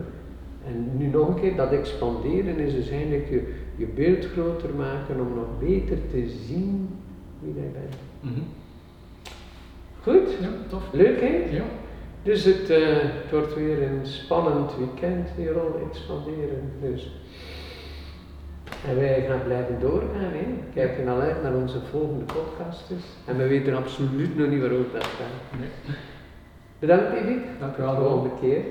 En 0.67 0.97
nu 0.97 1.05
nog 1.05 1.27
een 1.27 1.41
keer, 1.41 1.55
dat 1.55 1.71
expanderen 1.71 2.57
is 2.57 2.73
dus 2.73 2.89
eigenlijk 2.89 3.29
je, 3.29 3.53
je 3.75 3.85
beeld 3.85 4.25
groter 4.25 4.69
maken 4.73 5.19
om 5.19 5.35
nog 5.35 5.59
beter 5.59 5.97
te 6.11 6.29
zien 6.47 6.89
wie 7.39 7.53
jij 7.53 7.71
bent. 7.71 7.95
Mhm. 8.19 8.41
Goed? 10.01 10.31
Ja, 10.41 10.49
tof. 10.69 10.83
Leuk 10.91 11.21
hè? 11.21 11.55
Ja. 11.55 11.63
Dus 12.23 12.43
het, 12.43 12.69
eh, 12.69 12.79
het 13.01 13.31
wordt 13.31 13.55
weer 13.55 13.81
een 13.81 14.05
spannend 14.05 14.71
weekend, 14.77 15.29
die 15.35 15.51
rol 15.51 15.79
expanderen. 15.89 16.71
Dus. 16.81 17.11
En 18.87 18.95
wij 18.95 19.25
gaan 19.27 19.43
blijven 19.43 19.79
doorgaan. 19.79 20.31
Hè? 20.31 20.45
Kijken 20.73 21.07
al 21.07 21.19
uit 21.19 21.43
naar 21.43 21.55
onze 21.55 21.79
volgende 21.91 22.23
podcasters. 22.23 23.03
En 23.25 23.37
we 23.37 23.47
weten 23.47 23.75
absoluut 23.75 24.37
nog 24.37 24.49
niet 24.49 24.59
waarover 24.59 24.91
dat 24.93 25.03
gaat. 25.03 25.59
Nee. 25.59 25.95
Bedankt 26.79 27.11
David. 27.11 27.39
Dank 27.59 27.77
u 27.77 27.81
wel. 27.81 27.95
de 27.95 28.01
volgende 28.01 28.35
keer. 28.41 28.61